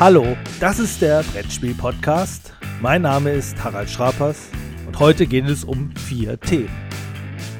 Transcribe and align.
Hallo, 0.00 0.34
das 0.60 0.78
ist 0.78 1.02
der 1.02 1.22
Brettspiel-Podcast. 1.24 2.54
Mein 2.80 3.02
Name 3.02 3.32
ist 3.32 3.62
Harald 3.62 3.90
Schrapers 3.90 4.48
und 4.86 4.98
heute 4.98 5.26
geht 5.26 5.46
es 5.46 5.62
um 5.62 5.94
vier 5.94 6.40
Themen. 6.40 6.70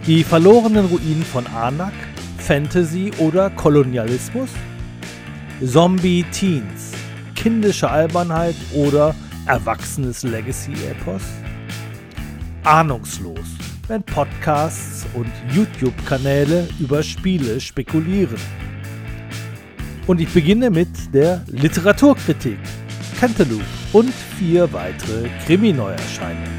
Die 0.07 0.25
verlorenen 0.25 0.87
Ruinen 0.87 1.23
von 1.23 1.47
Anak, 1.49 1.93
Fantasy 2.39 3.11
oder 3.19 3.51
Kolonialismus, 3.51 4.49
Zombie-Teens, 5.63 6.93
kindische 7.35 7.91
Albernheit 7.91 8.57
oder 8.73 9.15
erwachsenes 9.45 10.23
Legacy-Epos, 10.23 11.21
ahnungslos, 12.65 13.49
wenn 13.87 14.03
Podcasts 14.03 15.05
und 15.13 15.31
YouTube-Kanäle 15.55 16.67
über 16.79 17.03
Spiele 17.03 17.61
spekulieren. 17.61 18.39
Und 20.11 20.21
ich 20.21 20.35
beginne 20.35 20.71
mit 20.71 20.89
der 21.15 21.45
Literaturkritik, 21.47 22.59
Cantaloupe 23.21 23.63
und 23.93 24.13
vier 24.13 24.73
weitere 24.73 25.29
Krimi-Neuerscheinungen. 25.47 26.51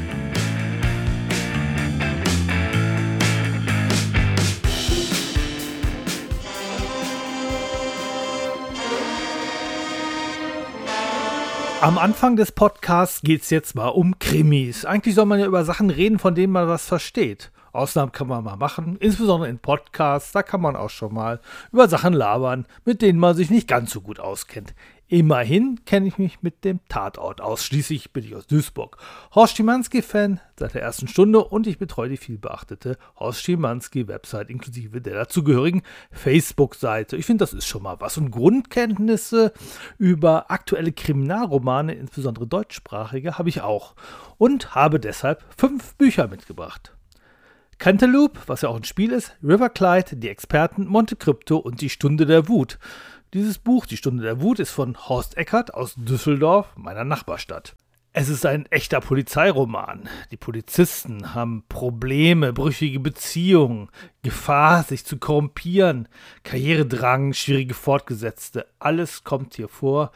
Am 11.82 11.98
Anfang 11.98 12.36
des 12.36 12.52
Podcasts 12.52 13.20
geht 13.20 13.42
es 13.42 13.50
jetzt 13.50 13.74
mal 13.74 13.88
um 13.88 14.18
Krimis. 14.18 14.86
Eigentlich 14.86 15.14
soll 15.14 15.26
man 15.26 15.38
ja 15.38 15.44
über 15.44 15.66
Sachen 15.66 15.90
reden, 15.90 16.18
von 16.18 16.34
denen 16.34 16.54
man 16.54 16.68
was 16.68 16.86
versteht. 16.86 17.50
Ausnahmen 17.72 18.12
kann 18.12 18.28
man 18.28 18.44
mal 18.44 18.56
machen, 18.56 18.96
insbesondere 19.00 19.48
in 19.48 19.58
Podcasts, 19.58 20.32
da 20.32 20.42
kann 20.42 20.60
man 20.60 20.76
auch 20.76 20.90
schon 20.90 21.14
mal 21.14 21.40
über 21.72 21.88
Sachen 21.88 22.12
labern, 22.12 22.66
mit 22.84 23.02
denen 23.02 23.18
man 23.18 23.34
sich 23.34 23.50
nicht 23.50 23.66
ganz 23.66 23.90
so 23.90 24.02
gut 24.02 24.20
auskennt. 24.20 24.74
Immerhin 25.12 25.84
kenne 25.84 26.06
ich 26.06 26.16
mich 26.16 26.40
mit 26.40 26.64
dem 26.64 26.80
Tatort 26.88 27.42
aus. 27.42 27.62
Schließlich 27.66 28.14
bin 28.14 28.24
ich 28.24 28.34
aus 28.34 28.46
Duisburg. 28.46 28.96
Horst 29.34 29.58
Schimanski-Fan 29.58 30.40
seit 30.58 30.72
der 30.72 30.80
ersten 30.80 31.06
Stunde 31.06 31.44
und 31.44 31.66
ich 31.66 31.76
betreue 31.76 32.08
die 32.08 32.16
vielbeachtete 32.16 32.96
Horst 33.20 33.42
Schimanski-Website 33.42 34.48
inklusive 34.48 35.02
der 35.02 35.12
dazugehörigen 35.12 35.82
Facebook-Seite. 36.12 37.18
Ich 37.18 37.26
finde, 37.26 37.42
das 37.42 37.52
ist 37.52 37.66
schon 37.66 37.82
mal 37.82 38.00
was. 38.00 38.16
Und 38.16 38.30
Grundkenntnisse 38.30 39.52
über 39.98 40.50
aktuelle 40.50 40.92
Kriminalromane, 40.92 41.92
insbesondere 41.92 42.46
deutschsprachige, 42.46 43.36
habe 43.36 43.50
ich 43.50 43.60
auch. 43.60 43.94
Und 44.38 44.74
habe 44.74 44.98
deshalb 44.98 45.44
fünf 45.58 45.94
Bücher 45.96 46.26
mitgebracht. 46.26 46.94
Cantaloupe, 47.82 48.38
was 48.46 48.60
ja 48.60 48.68
auch 48.68 48.76
ein 48.76 48.84
Spiel 48.84 49.10
ist, 49.10 49.34
River 49.42 49.68
Clyde, 49.68 50.14
Die 50.14 50.28
Experten, 50.28 50.86
Monte 50.86 51.16
Crypto 51.16 51.56
und 51.56 51.80
Die 51.80 51.88
Stunde 51.88 52.26
der 52.26 52.46
Wut. 52.46 52.78
Dieses 53.34 53.58
Buch, 53.58 53.86
Die 53.86 53.96
Stunde 53.96 54.22
der 54.22 54.40
Wut, 54.40 54.60
ist 54.60 54.70
von 54.70 54.96
Horst 55.08 55.36
Eckert 55.36 55.74
aus 55.74 55.96
Düsseldorf, 55.96 56.68
meiner 56.76 57.02
Nachbarstadt. 57.02 57.74
Es 58.12 58.28
ist 58.28 58.46
ein 58.46 58.66
echter 58.66 59.00
Polizeiroman. 59.00 60.08
Die 60.30 60.36
Polizisten 60.36 61.34
haben 61.34 61.64
Probleme, 61.68 62.52
brüchige 62.52 63.00
Beziehungen, 63.00 63.88
Gefahr, 64.22 64.84
sich 64.84 65.04
zu 65.04 65.16
korrumpieren, 65.16 66.06
Karrieredrang, 66.44 67.32
schwierige 67.32 67.74
Fortgesetzte. 67.74 68.68
Alles 68.78 69.24
kommt 69.24 69.54
hier 69.54 69.66
vor. 69.66 70.12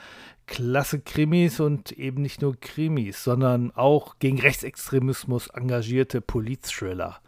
Klasse 0.47 1.01
Krimis 1.01 1.59
und 1.59 1.91
eben 1.91 2.23
nicht 2.23 2.43
nur 2.43 2.55
Krimis, 2.61 3.25
sondern 3.25 3.73
auch 3.73 4.21
gegen 4.21 4.39
Rechtsextremismus 4.39 5.49
engagierte 5.49 6.21
Polizthriller. 6.21 7.21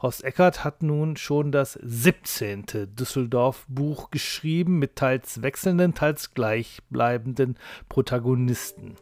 Horst 0.00 0.22
Eckert 0.22 0.62
hat 0.62 0.84
nun 0.84 1.16
schon 1.16 1.50
das 1.50 1.72
17. 1.82 2.66
Düsseldorf-Buch 2.96 4.12
geschrieben 4.12 4.78
mit 4.78 4.94
teils 4.94 5.42
wechselnden, 5.42 5.92
teils 5.94 6.34
gleichbleibenden 6.34 7.58
Protagonisten. 7.88 8.94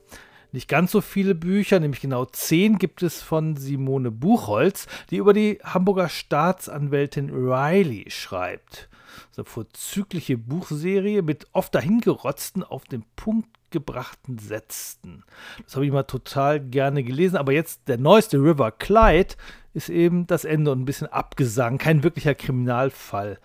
Nicht 0.52 0.68
ganz 0.68 0.92
so 0.92 1.02
viele 1.02 1.34
Bücher, 1.34 1.80
nämlich 1.80 2.00
genau 2.00 2.24
zehn, 2.24 2.78
gibt 2.78 3.02
es 3.02 3.20
von 3.20 3.56
Simone 3.56 4.10
Buchholz, 4.10 4.86
die 5.10 5.18
über 5.18 5.34
die 5.34 5.58
Hamburger 5.62 6.08
Staatsanwältin 6.08 7.28
Riley 7.28 8.10
schreibt. 8.10 8.88
So 9.32 9.42
eine 9.42 9.50
vorzügliche 9.50 10.38
Buchserie 10.38 11.20
mit 11.20 11.46
oft 11.52 11.74
dahingerotzten, 11.74 12.62
auf 12.62 12.84
den 12.84 13.04
Punkt 13.16 13.55
gebrachten 13.76 14.38
Sätzen. 14.38 15.24
Das 15.64 15.74
habe 15.74 15.84
ich 15.84 15.92
mal 15.92 16.04
total 16.04 16.60
gerne 16.60 17.02
gelesen, 17.02 17.36
aber 17.36 17.52
jetzt 17.52 17.88
der 17.88 17.98
neueste 17.98 18.38
River 18.38 18.72
Clyde 18.72 19.34
ist 19.74 19.90
eben 19.90 20.26
das 20.26 20.44
Ende 20.44 20.72
und 20.72 20.80
ein 20.80 20.84
bisschen 20.86 21.08
Abgesang, 21.08 21.76
kein 21.76 22.02
wirklicher 22.02 22.34
Kriminalfall 22.34 23.38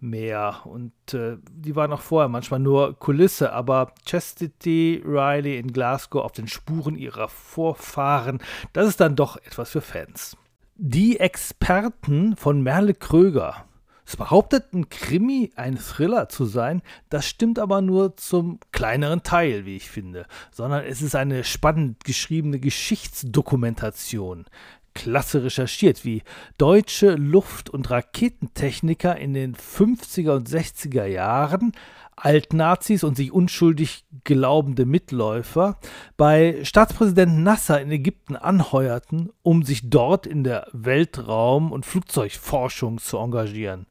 mehr. 0.00 0.60
Und 0.64 0.92
äh, 1.14 1.38
die 1.50 1.76
waren 1.76 1.92
auch 1.92 2.02
vorher 2.02 2.28
manchmal 2.28 2.60
nur 2.60 2.98
Kulisse, 2.98 3.52
aber 3.52 3.92
Chastity 4.04 5.02
Riley 5.04 5.58
in 5.58 5.72
Glasgow 5.72 6.22
auf 6.22 6.32
den 6.32 6.48
Spuren 6.48 6.96
ihrer 6.96 7.28
Vorfahren, 7.28 8.40
das 8.72 8.88
ist 8.88 9.00
dann 9.00 9.16
doch 9.16 9.36
etwas 9.38 9.70
für 9.70 9.80
Fans. 9.80 10.36
Die 10.76 11.20
Experten 11.20 12.36
von 12.36 12.62
Merle 12.62 12.94
Kröger. 12.94 13.64
Es 14.10 14.16
behauptet, 14.16 14.72
ein 14.72 14.88
Krimi 14.88 15.52
ein 15.54 15.78
Thriller 15.78 16.28
zu 16.28 16.44
sein, 16.44 16.82
das 17.10 17.28
stimmt 17.28 17.60
aber 17.60 17.80
nur 17.80 18.16
zum 18.16 18.58
kleineren 18.72 19.22
Teil, 19.22 19.66
wie 19.66 19.76
ich 19.76 19.88
finde, 19.88 20.26
sondern 20.50 20.84
es 20.84 21.00
ist 21.00 21.14
eine 21.14 21.44
spannend 21.44 22.02
geschriebene 22.02 22.58
Geschichtsdokumentation 22.58 24.46
klasse 24.94 25.44
recherchiert, 25.44 26.04
wie 26.04 26.24
deutsche 26.58 27.14
Luft- 27.14 27.70
und 27.70 27.88
Raketentechniker 27.88 29.16
in 29.16 29.32
den 29.32 29.54
50er 29.54 30.34
und 30.34 30.48
60er 30.48 31.04
Jahren 31.04 31.70
Altnazis 32.16 33.04
und 33.04 33.16
sich 33.16 33.30
unschuldig 33.30 34.04
glaubende 34.24 34.86
Mitläufer 34.86 35.78
bei 36.16 36.58
Staatspräsident 36.64 37.38
Nasser 37.38 37.80
in 37.80 37.92
Ägypten 37.92 38.34
anheuerten, 38.34 39.30
um 39.42 39.62
sich 39.62 39.88
dort 39.88 40.26
in 40.26 40.42
der 40.42 40.66
Weltraum- 40.72 41.70
und 41.70 41.86
Flugzeugforschung 41.86 42.98
zu 42.98 43.16
engagieren. 43.16 43.86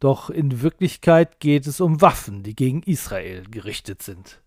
Doch 0.00 0.30
in 0.30 0.62
Wirklichkeit 0.62 1.40
geht 1.40 1.66
es 1.66 1.80
um 1.80 2.00
Waffen, 2.00 2.42
die 2.42 2.56
gegen 2.56 2.82
Israel 2.82 3.44
gerichtet 3.48 4.02
sind. 4.02 4.42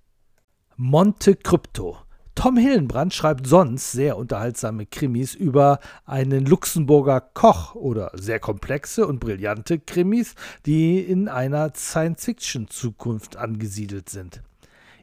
Monte 0.76 1.36
Crypto 1.36 1.98
Tom 2.36 2.58
Hillenbrand 2.58 3.14
schreibt 3.14 3.46
sonst 3.46 3.92
sehr 3.92 4.18
unterhaltsame 4.18 4.88
Krimis 4.88 5.36
über 5.36 5.80
einen 6.06 6.46
Luxemburger 6.46 7.22
Koch 7.22 7.76
oder 7.76 8.12
sehr 8.16 8.40
komplexe 8.40 9.06
und 9.06 9.20
brillante 9.20 9.80
Krimis, 9.80 10.34
die 10.66 11.00
in 11.00 11.28
einer 11.28 11.74
Science-Fiction-Zukunft 11.76 13.38
angesiedelt 13.38 14.10
sind. 14.10 14.42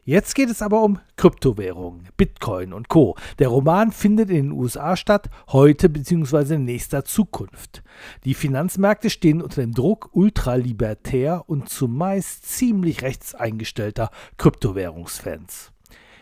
Jetzt 0.03 0.33
geht 0.33 0.49
es 0.49 0.63
aber 0.63 0.81
um 0.81 0.99
Kryptowährungen, 1.15 2.07
Bitcoin 2.17 2.73
und 2.73 2.89
Co. 2.89 3.15
Der 3.37 3.49
Roman 3.49 3.91
findet 3.91 4.31
in 4.31 4.47
den 4.47 4.51
USA 4.51 4.97
statt, 4.97 5.29
heute 5.49 5.89
bzw. 5.89 6.55
in 6.55 6.65
nächster 6.65 7.05
Zukunft. 7.05 7.83
Die 8.25 8.33
Finanzmärkte 8.33 9.11
stehen 9.11 9.43
unter 9.43 9.61
dem 9.61 9.73
Druck 9.73 10.09
ultralibertär 10.13 11.43
und 11.47 11.69
zumeist 11.69 12.45
ziemlich 12.45 13.03
rechtseingestellter 13.03 14.09
Kryptowährungsfans. 14.37 15.71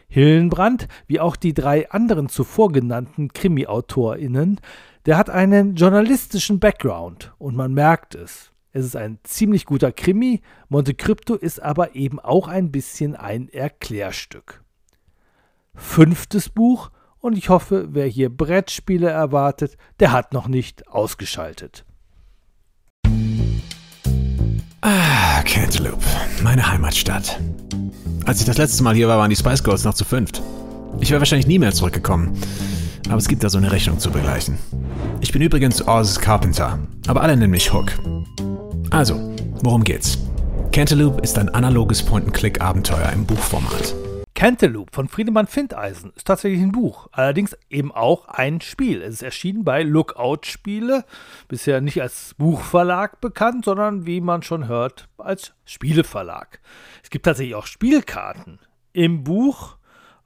Hillenbrand, 0.10 0.90
wie 1.08 1.22
auch 1.22 1.38
die 1.38 1.54
drei 1.54 1.90
anderen 1.90 2.28
zuvor 2.28 2.74
genannten 2.74 3.32
Krimi-AutorInnen, 3.32 4.60
der 5.06 5.18
hat 5.18 5.30
einen 5.30 5.76
journalistischen 5.76 6.60
Background 6.60 7.32
und 7.38 7.56
man 7.56 7.74
merkt 7.74 8.14
es. 8.14 8.52
Es 8.72 8.86
ist 8.86 8.96
ein 8.96 9.18
ziemlich 9.24 9.66
guter 9.66 9.92
Krimi, 9.92 10.42
Monte 10.68 10.94
Crypto 10.94 11.34
ist 11.34 11.60
aber 11.62 11.96
eben 11.96 12.20
auch 12.20 12.48
ein 12.48 12.72
bisschen 12.72 13.16
ein 13.16 13.50
Erklärstück. 13.50 14.64
Fünftes 15.74 16.50
Buch 16.50 16.92
und 17.20 17.36
ich 17.36 17.50
hoffe, 17.50 17.88
wer 17.92 18.06
hier 18.06 18.30
Brettspiele 18.30 19.10
erwartet, 19.10 19.76
der 20.00 20.12
hat 20.12 20.34
noch 20.34 20.48
nicht 20.48 20.88
ausgeschaltet. 20.88 21.84
Ah, 24.82 25.42
Cantaloupe, 25.44 26.06
meine 26.44 26.72
Heimatstadt. 26.72 27.40
Als 28.26 28.40
ich 28.40 28.46
das 28.46 28.58
letzte 28.58 28.84
Mal 28.84 28.94
hier 28.94 29.08
war, 29.08 29.18
waren 29.18 29.32
die 29.32 29.36
Spice 29.36 29.64
Girls 29.64 29.84
noch 29.84 29.96
zu 29.96 30.06
fünft. 30.06 30.44
Ich 31.00 31.10
wäre 31.10 31.20
wahrscheinlich 31.20 31.48
nie 31.48 31.60
mehr 31.60 31.72
zurückgekommen. 31.72 32.38
Aber 33.08 33.18
es 33.18 33.28
gibt 33.28 33.44
da 33.44 33.50
so 33.50 33.58
eine 33.58 33.72
Rechnung 33.72 33.98
zu 33.98 34.12
begleichen. 34.12 34.60
Ich 35.22 35.32
bin 35.32 35.42
übrigens 35.42 35.86
Oz 35.88 36.20
Carpenter, 36.20 36.80
aber 37.08 37.22
alle 37.22 37.36
nennen 37.36 37.52
mich 37.52 37.74
Hook. 37.74 37.94
Also, 38.92 39.36
worum 39.62 39.84
geht's? 39.84 40.18
Cantaloupe 40.72 41.22
ist 41.22 41.38
ein 41.38 41.50
analoges 41.50 42.04
Point-and-Click-Abenteuer 42.04 43.12
im 43.14 43.24
Buchformat. 43.24 43.94
Cantaloupe 44.34 44.92
von 44.92 45.08
Friedemann 45.08 45.46
Findeisen 45.46 46.12
ist 46.16 46.26
tatsächlich 46.26 46.62
ein 46.62 46.72
Buch, 46.72 47.08
allerdings 47.12 47.56
eben 47.70 47.92
auch 47.92 48.28
ein 48.28 48.62
Spiel. 48.62 49.04
Es 49.04 49.16
ist 49.16 49.22
erschienen 49.22 49.64
bei 49.64 49.84
Lookout 49.84 50.40
Spiele, 50.46 51.06
bisher 51.48 51.82
nicht 51.82 52.02
als 52.02 52.34
Buchverlag 52.40 53.22
bekannt, 53.22 53.66
sondern 53.66 54.08
wie 54.08 54.22
man 54.22 54.42
schon 54.42 54.68
hört, 54.68 55.08
als 55.20 55.54
Spieleverlag. 55.66 56.60
Es 57.04 57.12
gibt 57.12 57.26
tatsächlich 57.26 57.56
auch 57.56 57.68
Spielkarten. 57.68 58.60
Im 58.94 59.24
Buch 59.24 59.78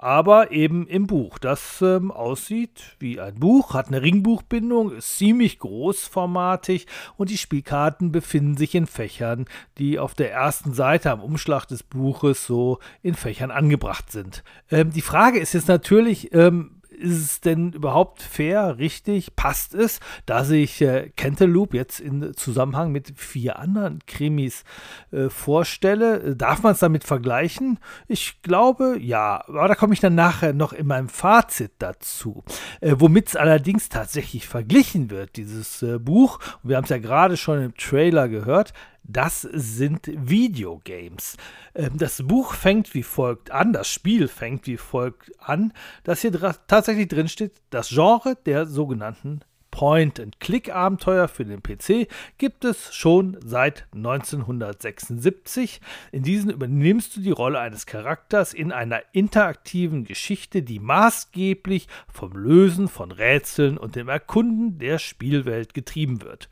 aber 0.03 0.51
eben 0.51 0.85
im 0.85 1.07
Buch. 1.07 1.39
Das 1.39 1.81
ähm, 1.81 2.11
aussieht 2.11 2.97
wie 2.99 3.21
ein 3.21 3.35
Buch, 3.35 3.73
hat 3.73 3.87
eine 3.87 4.01
Ringbuchbindung, 4.01 4.91
ist 4.91 5.17
ziemlich 5.17 5.59
großformatig 5.59 6.87
und 7.15 7.29
die 7.29 7.37
Spielkarten 7.37 8.11
befinden 8.11 8.57
sich 8.57 8.75
in 8.75 8.85
Fächern, 8.85 9.45
die 9.77 9.99
auf 9.99 10.13
der 10.13 10.33
ersten 10.33 10.73
Seite 10.73 11.09
am 11.09 11.21
Umschlag 11.21 11.67
des 11.67 11.83
Buches 11.83 12.45
so 12.45 12.79
in 13.01 13.13
Fächern 13.13 13.49
angebracht 13.49 14.11
sind. 14.11 14.43
Ähm, 14.69 14.91
die 14.91 15.01
Frage 15.01 15.39
ist 15.39 15.53
jetzt 15.53 15.69
natürlich, 15.69 16.33
ähm, 16.33 16.81
ist 17.03 17.21
es 17.21 17.41
denn 17.41 17.73
überhaupt 17.73 18.21
fair, 18.21 18.77
richtig, 18.77 19.35
passt 19.35 19.73
es, 19.73 19.99
dass 20.25 20.49
ich 20.49 20.81
äh, 20.81 21.11
Cantaloupe 21.15 21.75
jetzt 21.75 21.99
in 21.99 22.33
Zusammenhang 22.33 22.91
mit 22.91 23.13
vier 23.19 23.59
anderen 23.59 23.99
Krimis 24.07 24.63
äh, 25.11 25.29
vorstelle? 25.29 26.35
Darf 26.35 26.63
man 26.63 26.71
es 26.71 26.79
damit 26.79 27.03
vergleichen? 27.03 27.77
Ich 28.07 28.41
glaube, 28.41 28.97
ja, 28.99 29.43
aber 29.47 29.67
da 29.67 29.75
komme 29.75 29.93
ich 29.93 29.99
dann 29.99 30.15
nachher 30.15 30.53
noch 30.53 30.71
in 30.71 30.87
meinem 30.87 31.09
Fazit 31.09 31.73
dazu. 31.79 32.43
Äh, 32.79 32.95
Womit 32.97 33.27
es 33.27 33.35
allerdings 33.35 33.89
tatsächlich 33.89 34.47
verglichen 34.47 35.11
wird, 35.11 35.35
dieses 35.35 35.83
äh, 35.83 35.99
Buch, 35.99 36.39
wir 36.63 36.77
haben 36.77 36.85
es 36.85 36.89
ja 36.89 36.99
gerade 36.99 37.35
schon 37.35 37.61
im 37.61 37.75
Trailer 37.75 38.29
gehört, 38.29 38.73
das 39.03 39.41
sind 39.41 40.09
Videogames. 40.13 41.37
Ähm, 41.75 41.97
das 41.97 42.23
Buch 42.23 42.53
fängt 42.53 42.93
wie 42.93 43.03
folgt 43.03 43.51
an, 43.51 43.73
das 43.73 43.89
Spiel 43.89 44.27
fängt 44.27 44.67
wie 44.67 44.77
folgt 44.77 45.31
an, 45.39 45.73
dass 46.03 46.21
hier 46.21 46.31
tatsächlich 46.67 47.07
drin 47.07 47.27
steht, 47.27 47.53
das 47.69 47.89
Genre 47.89 48.37
der 48.45 48.65
sogenannten 48.65 49.41
Point-and-Click-Abenteuer 49.73 51.27
für 51.27 51.45
den 51.45 51.63
PC 51.63 52.07
gibt 52.37 52.63
es 52.63 52.93
schon 52.93 53.39
seit 53.43 53.87
1976. 53.95 55.81
In 56.11 56.21
diesen 56.21 56.51
übernimmst 56.51 57.15
du 57.15 57.21
die 57.21 57.31
Rolle 57.31 57.59
eines 57.59 57.87
Charakters 57.87 58.53
in 58.53 58.71
einer 58.71 59.01
interaktiven 59.13 60.03
Geschichte, 60.03 60.61
die 60.61 60.77
maßgeblich 60.77 61.87
vom 62.07 62.33
Lösen 62.33 62.87
von 62.87 63.11
Rätseln 63.11 63.79
und 63.79 63.95
dem 63.95 64.09
Erkunden 64.09 64.77
der 64.77 64.99
Spielwelt 64.99 65.73
getrieben 65.73 66.21
wird. 66.21 66.49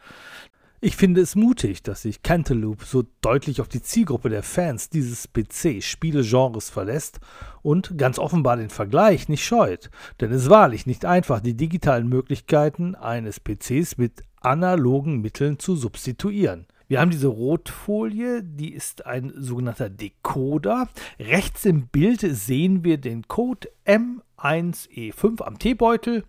Ich 0.83 0.95
finde 0.95 1.21
es 1.21 1.35
mutig, 1.35 1.83
dass 1.83 2.01
sich 2.01 2.23
Cantaloupe 2.23 2.83
so 2.85 3.03
deutlich 3.21 3.61
auf 3.61 3.67
die 3.67 3.83
Zielgruppe 3.83 4.31
der 4.31 4.41
Fans 4.41 4.89
dieses 4.89 5.29
PC-Spielegenres 5.31 6.71
verlässt 6.71 7.19
und 7.61 7.99
ganz 7.99 8.17
offenbar 8.17 8.57
den 8.57 8.71
Vergleich 8.71 9.29
nicht 9.29 9.45
scheut. 9.45 9.91
Denn 10.19 10.31
es 10.31 10.45
ist 10.45 10.49
wahrlich 10.49 10.87
nicht 10.87 11.05
einfach, 11.05 11.39
die 11.39 11.53
digitalen 11.53 12.09
Möglichkeiten 12.09 12.95
eines 12.95 13.39
PCs 13.39 13.99
mit 13.99 14.23
analogen 14.41 15.21
Mitteln 15.21 15.59
zu 15.59 15.75
substituieren. 15.75 16.65
Wir 16.87 16.99
haben 16.99 17.11
diese 17.11 17.27
Rotfolie, 17.27 18.41
die 18.43 18.73
ist 18.73 19.05
ein 19.05 19.31
sogenannter 19.37 19.91
Decoder. 19.91 20.89
Rechts 21.19 21.63
im 21.63 21.89
Bild 21.89 22.21
sehen 22.21 22.83
wir 22.83 22.97
den 22.97 23.27
Code 23.27 23.69
M1E5 23.85 25.43
am 25.43 25.59
T-Beutel 25.59 26.23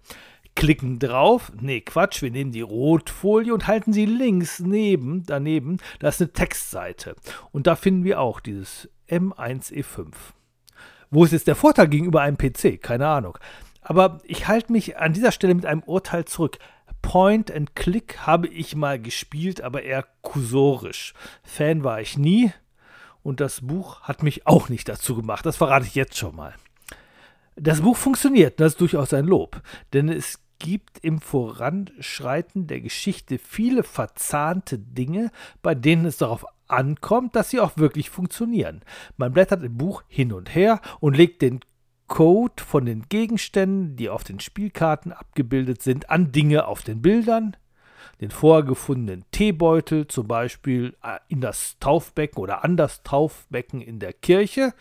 klicken 0.54 0.98
drauf. 0.98 1.52
Nee, 1.60 1.80
Quatsch, 1.80 2.22
wir 2.22 2.30
nehmen 2.30 2.52
die 2.52 2.60
Rotfolie 2.60 3.52
und 3.52 3.66
halten 3.66 3.92
sie 3.92 4.06
links 4.06 4.60
neben, 4.60 5.24
daneben. 5.24 5.78
Da 5.98 6.08
ist 6.08 6.20
eine 6.20 6.32
Textseite. 6.32 7.16
Und 7.50 7.66
da 7.66 7.76
finden 7.76 8.04
wir 8.04 8.20
auch 8.20 8.40
dieses 8.40 8.88
M1E5. 9.08 10.08
Wo 11.10 11.24
ist 11.24 11.32
jetzt 11.32 11.46
der 11.46 11.56
Vorteil 11.56 11.88
gegenüber 11.88 12.22
einem 12.22 12.38
PC? 12.38 12.80
Keine 12.80 13.06
Ahnung. 13.06 13.38
Aber 13.82 14.20
ich 14.24 14.48
halte 14.48 14.72
mich 14.72 14.96
an 14.96 15.12
dieser 15.12 15.32
Stelle 15.32 15.54
mit 15.54 15.66
einem 15.66 15.82
Urteil 15.82 16.24
zurück. 16.24 16.58
Point 17.02 17.50
and 17.50 17.74
Click 17.74 18.18
habe 18.20 18.46
ich 18.46 18.76
mal 18.76 19.00
gespielt, 19.00 19.60
aber 19.60 19.82
eher 19.82 20.06
kursorisch. 20.22 21.14
Fan 21.42 21.82
war 21.82 22.00
ich 22.00 22.16
nie 22.16 22.52
und 23.22 23.40
das 23.40 23.60
Buch 23.60 24.02
hat 24.02 24.22
mich 24.22 24.46
auch 24.46 24.68
nicht 24.68 24.88
dazu 24.88 25.16
gemacht. 25.16 25.44
Das 25.44 25.56
verrate 25.56 25.86
ich 25.86 25.94
jetzt 25.94 26.16
schon 26.16 26.36
mal. 26.36 26.54
Das 27.56 27.82
Buch 27.82 27.96
funktioniert, 27.96 28.60
das 28.60 28.72
ist 28.72 28.80
durchaus 28.80 29.12
ein 29.12 29.26
Lob, 29.26 29.60
denn 29.92 30.08
es 30.08 30.40
gibt 30.58 31.00
im 31.04 31.20
Voranschreiten 31.20 32.66
der 32.66 32.80
Geschichte 32.80 33.38
viele 33.38 33.82
verzahnte 33.82 34.78
Dinge, 34.78 35.30
bei 35.60 35.74
denen 35.74 36.06
es 36.06 36.18
darauf 36.18 36.46
ankommt, 36.68 37.36
dass 37.36 37.50
sie 37.50 37.60
auch 37.60 37.76
wirklich 37.76 38.10
funktionieren. 38.10 38.82
Man 39.16 39.32
blättert 39.32 39.62
im 39.64 39.76
Buch 39.76 40.02
hin 40.08 40.32
und 40.32 40.54
her 40.54 40.80
und 41.00 41.16
legt 41.16 41.42
den 41.42 41.60
Code 42.06 42.62
von 42.62 42.86
den 42.86 43.08
Gegenständen, 43.08 43.96
die 43.96 44.08
auf 44.08 44.24
den 44.24 44.38
Spielkarten 44.38 45.12
abgebildet 45.12 45.82
sind, 45.82 46.10
an 46.10 46.30
Dinge 46.30 46.66
auf 46.66 46.82
den 46.82 47.02
Bildern, 47.02 47.56
den 48.20 48.30
vorgefundenen 48.30 49.24
Teebeutel 49.32 50.06
zum 50.06 50.28
Beispiel 50.28 50.96
äh, 51.02 51.18
in 51.28 51.40
das 51.40 51.78
Taufbecken 51.80 52.38
oder 52.38 52.64
an 52.64 52.76
das 52.76 53.02
Taufbecken 53.02 53.80
in 53.80 53.98
der 53.98 54.12
Kirche, 54.12 54.74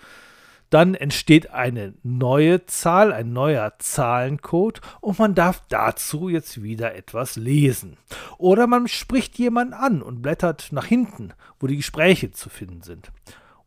dann 0.72 0.96
entsteht 0.96 1.52
eine 1.52 1.94
neue 2.02 2.66
Zahl, 2.66 3.12
ein 3.12 3.34
neuer 3.34 3.74
Zahlencode 3.78 4.82
und 5.02 5.20
man 5.20 5.36
darf 5.36 5.62
dazu 5.68 6.30
jetzt 6.30 6.64
wieder 6.64 6.96
etwas 6.96 7.36
lesen. 7.36 7.98
Oder 8.38 8.68
man 8.68 8.88
spricht 8.88 9.38
jemanden 9.38 9.74
an 9.74 10.02
und 10.02 10.22
blättert 10.22 10.70
nach 10.72 10.86
hinten, 10.86 11.34
wo 11.60 11.68
die 11.68 11.76
Gespräche 11.76 12.32
zu 12.32 12.50
finden 12.50 12.82
sind. 12.82 13.12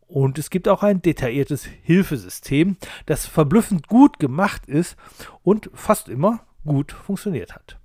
Und 0.09 0.39
es 0.39 0.49
gibt 0.49 0.67
auch 0.67 0.83
ein 0.83 1.03
detailliertes 1.03 1.65
Hilfesystem, 1.65 2.79
das 3.05 3.27
verblüffend 3.27 3.87
gut 3.87 4.19
gemacht 4.19 4.67
ist 4.67 4.97
und 5.43 5.71
fast 5.75 6.09
immer 6.09 6.41
gut 6.65 6.93
funktioniert 6.93 7.55
hat. 7.55 7.79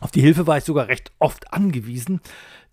Auf 0.00 0.10
die 0.10 0.20
Hilfe 0.20 0.46
war 0.46 0.58
ich 0.58 0.64
sogar 0.64 0.88
recht 0.88 1.12
oft 1.18 1.50
angewiesen, 1.52 2.20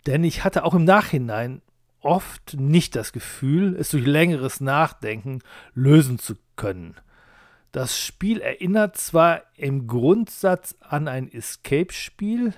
denn 0.06 0.26
ich 0.26 0.44
hatte 0.44 0.66
auch 0.66 0.74
im 0.74 0.84
Nachhinein 0.84 1.62
oft 2.02 2.56
nicht 2.60 2.96
das 2.96 3.14
Gefühl, 3.14 3.76
es 3.80 3.90
durch 3.90 4.06
längeres 4.06 4.62
Nachdenken 4.62 5.40
lösen 5.74 6.20
zu 6.20 6.36
können. 6.56 6.96
Das 7.72 7.98
Spiel 7.98 8.42
erinnert 8.42 8.98
zwar 8.98 9.44
im 9.56 9.88
Grundsatz 9.88 10.76
an 10.82 11.08
ein 11.08 11.32
Escape-Spiel, 11.32 12.54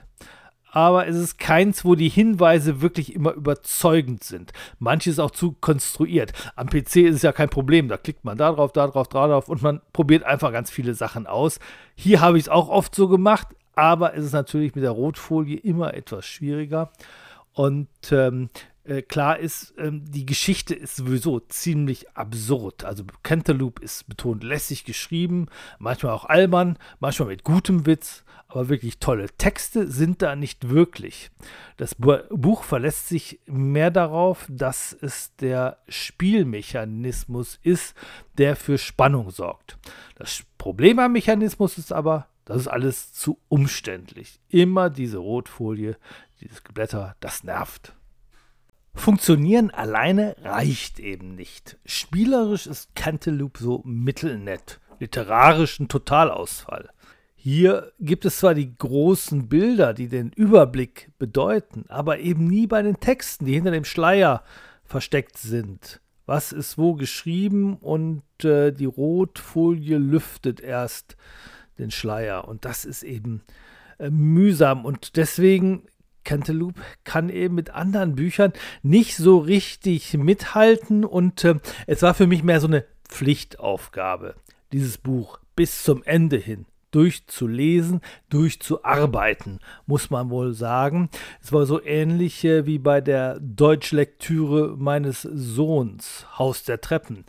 aber 0.72 1.06
es 1.08 1.16
ist 1.16 1.38
keins, 1.38 1.86
wo 1.86 1.94
die 1.94 2.10
Hinweise 2.10 2.82
wirklich 2.82 3.14
immer 3.14 3.34
überzeugend 3.34 4.24
sind. 4.24 4.54
Manches 4.80 5.20
auch 5.20 5.30
zu 5.30 5.52
konstruiert. 5.52 6.34
Am 6.56 6.68
PC 6.68 6.96
ist 6.96 7.18
es 7.18 7.22
ja 7.22 7.32
kein 7.32 7.50
Problem, 7.50 7.90
da 7.90 7.98
klickt 7.98 8.26
man 8.26 8.40
da 8.40 8.52
drauf, 8.52 8.72
da 8.72 8.88
drauf, 8.88 9.08
da 9.08 9.28
drauf 9.28 9.50
und 9.50 9.62
man 9.62 9.82
probiert 9.94 10.24
einfach 10.24 10.52
ganz 10.52 10.72
viele 10.72 10.96
Sachen 10.96 11.28
aus. 11.28 11.60
Hier 11.94 12.22
habe 12.22 12.40
ich 12.40 12.46
es 12.46 12.50
auch 12.50 12.70
oft 12.70 12.96
so 12.96 13.08
gemacht, 13.08 13.50
aber 13.76 14.16
es 14.16 14.26
ist 14.26 14.34
natürlich 14.34 14.74
mit 14.74 14.84
der 14.84 14.92
Rotfolie 14.92 15.58
immer 15.58 15.94
etwas 15.94 16.26
schwieriger. 16.26 16.92
Und 17.54 17.88
ähm, 18.12 18.50
äh, 18.86 19.02
klar 19.02 19.40
ist, 19.40 19.74
ähm, 19.78 20.04
die 20.06 20.26
Geschichte 20.26 20.76
ist 20.76 20.98
sowieso 20.98 21.40
ziemlich 21.40 22.10
absurd. 22.12 22.84
Also 22.84 23.04
Cantaloupe 23.24 23.82
ist 23.82 24.08
betont 24.08 24.44
lässig 24.44 24.84
geschrieben, 24.84 25.48
manchmal 25.80 26.14
auch 26.14 26.26
albern, 26.26 26.78
manchmal 27.00 27.30
mit 27.30 27.44
gutem 27.44 27.86
Witz, 27.86 28.24
aber 28.48 28.70
wirklich 28.70 29.00
tolle 29.00 29.28
Texte 29.38 29.90
sind 29.90 30.22
da 30.22 30.36
nicht 30.36 30.70
wirklich. 30.70 31.32
Das 31.78 31.96
Buch 31.96 32.64
verlässt 32.64 33.08
sich 33.08 33.40
mehr 33.46 33.90
darauf, 33.90 34.46
dass 34.50 34.94
es 34.94 35.36
der 35.38 35.78
Spielmechanismus 35.88 37.60
ist, 37.64 37.96
der 38.38 38.56
für 38.56 38.78
Spannung 38.78 39.32
sorgt. 39.32 39.78
Das 40.16 40.44
Problem 40.58 41.00
am 41.00 41.14
Mechanismus 41.14 41.78
ist 41.78 41.92
aber, 41.92 42.28
das 42.46 42.58
ist 42.58 42.68
alles 42.68 43.14
zu 43.14 43.40
umständlich. 43.48 44.40
Immer 44.50 44.90
diese 44.90 45.18
Rotfolie, 45.18 45.98
dieses 46.42 46.64
Geblätter, 46.64 47.16
das 47.22 47.44
nervt. 47.44 47.94
Funktionieren 48.96 49.72
alleine 49.72 50.36
reicht 50.44 51.00
eben 51.00 51.36
nicht. 51.36 51.78
Spielerisch 51.86 52.68
ist 52.68 52.96
Cantaloupe 52.96 53.62
so 53.62 53.82
mittelnett, 53.86 54.80
literarisch 55.00 55.80
ein 55.80 55.88
Totalausfall. 55.88 56.90
Hier 57.36 57.92
gibt 58.00 58.24
es 58.24 58.38
zwar 58.38 58.54
die 58.54 58.78
großen 58.78 59.50
Bilder, 59.50 59.94
die 59.94 60.08
den 60.08 60.30
Überblick 60.30 61.10
bedeuten, 61.20 61.84
aber 61.90 62.20
eben 62.20 62.48
nie 62.48 62.68
bei 62.68 62.82
den 62.82 63.02
Texten, 63.02 63.46
die 63.46 63.54
hinter 63.54 63.72
dem 63.72 63.84
Schleier 63.84 64.44
versteckt 64.86 65.38
sind. 65.38 66.00
Was 66.26 66.54
ist 66.54 66.78
wo 66.78 66.94
geschrieben 66.94 67.76
und 67.76 68.24
äh, 68.46 68.72
die 68.72 68.86
Rotfolie 68.86 69.98
lüftet 69.98 70.62
erst 70.62 71.18
den 71.78 71.92
Schleier 71.92 72.48
und 72.48 72.64
das 72.64 72.86
ist 72.86 73.04
eben 73.04 73.44
äh, 73.98 74.10
mühsam 74.10 74.86
und 74.86 75.18
deswegen 75.18 75.84
Cantaloupe 76.24 76.80
kann 77.04 77.30
eben 77.30 77.56
mit 77.56 77.72
anderen 77.72 78.16
Büchern 78.16 78.54
nicht 78.82 79.16
so 79.16 79.38
richtig 79.38 80.18
mithalten 80.18 81.06
und 81.06 81.44
äh, 81.44 81.56
es 81.88 82.02
war 82.02 82.14
für 82.14 82.28
mich 82.28 82.44
mehr 82.44 82.60
so 82.60 82.68
eine 82.68 82.86
Pflichtaufgabe, 83.08 84.36
dieses 84.72 84.98
Buch 84.98 85.40
bis 85.56 85.84
zum 85.84 86.04
Ende 86.04 86.38
hin 86.38 86.66
durchzulesen, 86.94 88.02
durchzuarbeiten, 88.30 89.60
muss 89.86 90.10
man 90.10 90.30
wohl 90.30 90.54
sagen. 90.54 91.10
Es 91.42 91.52
war 91.52 91.66
so 91.66 91.84
ähnlich 91.84 92.44
äh, 92.46 92.66
wie 92.66 92.78
bei 92.78 93.02
der 93.02 93.40
Deutschlektüre 93.40 94.76
meines 94.78 95.24
Sohns, 95.24 96.26
Haus 96.38 96.64
der 96.64 96.82
Treppen. 96.82 97.26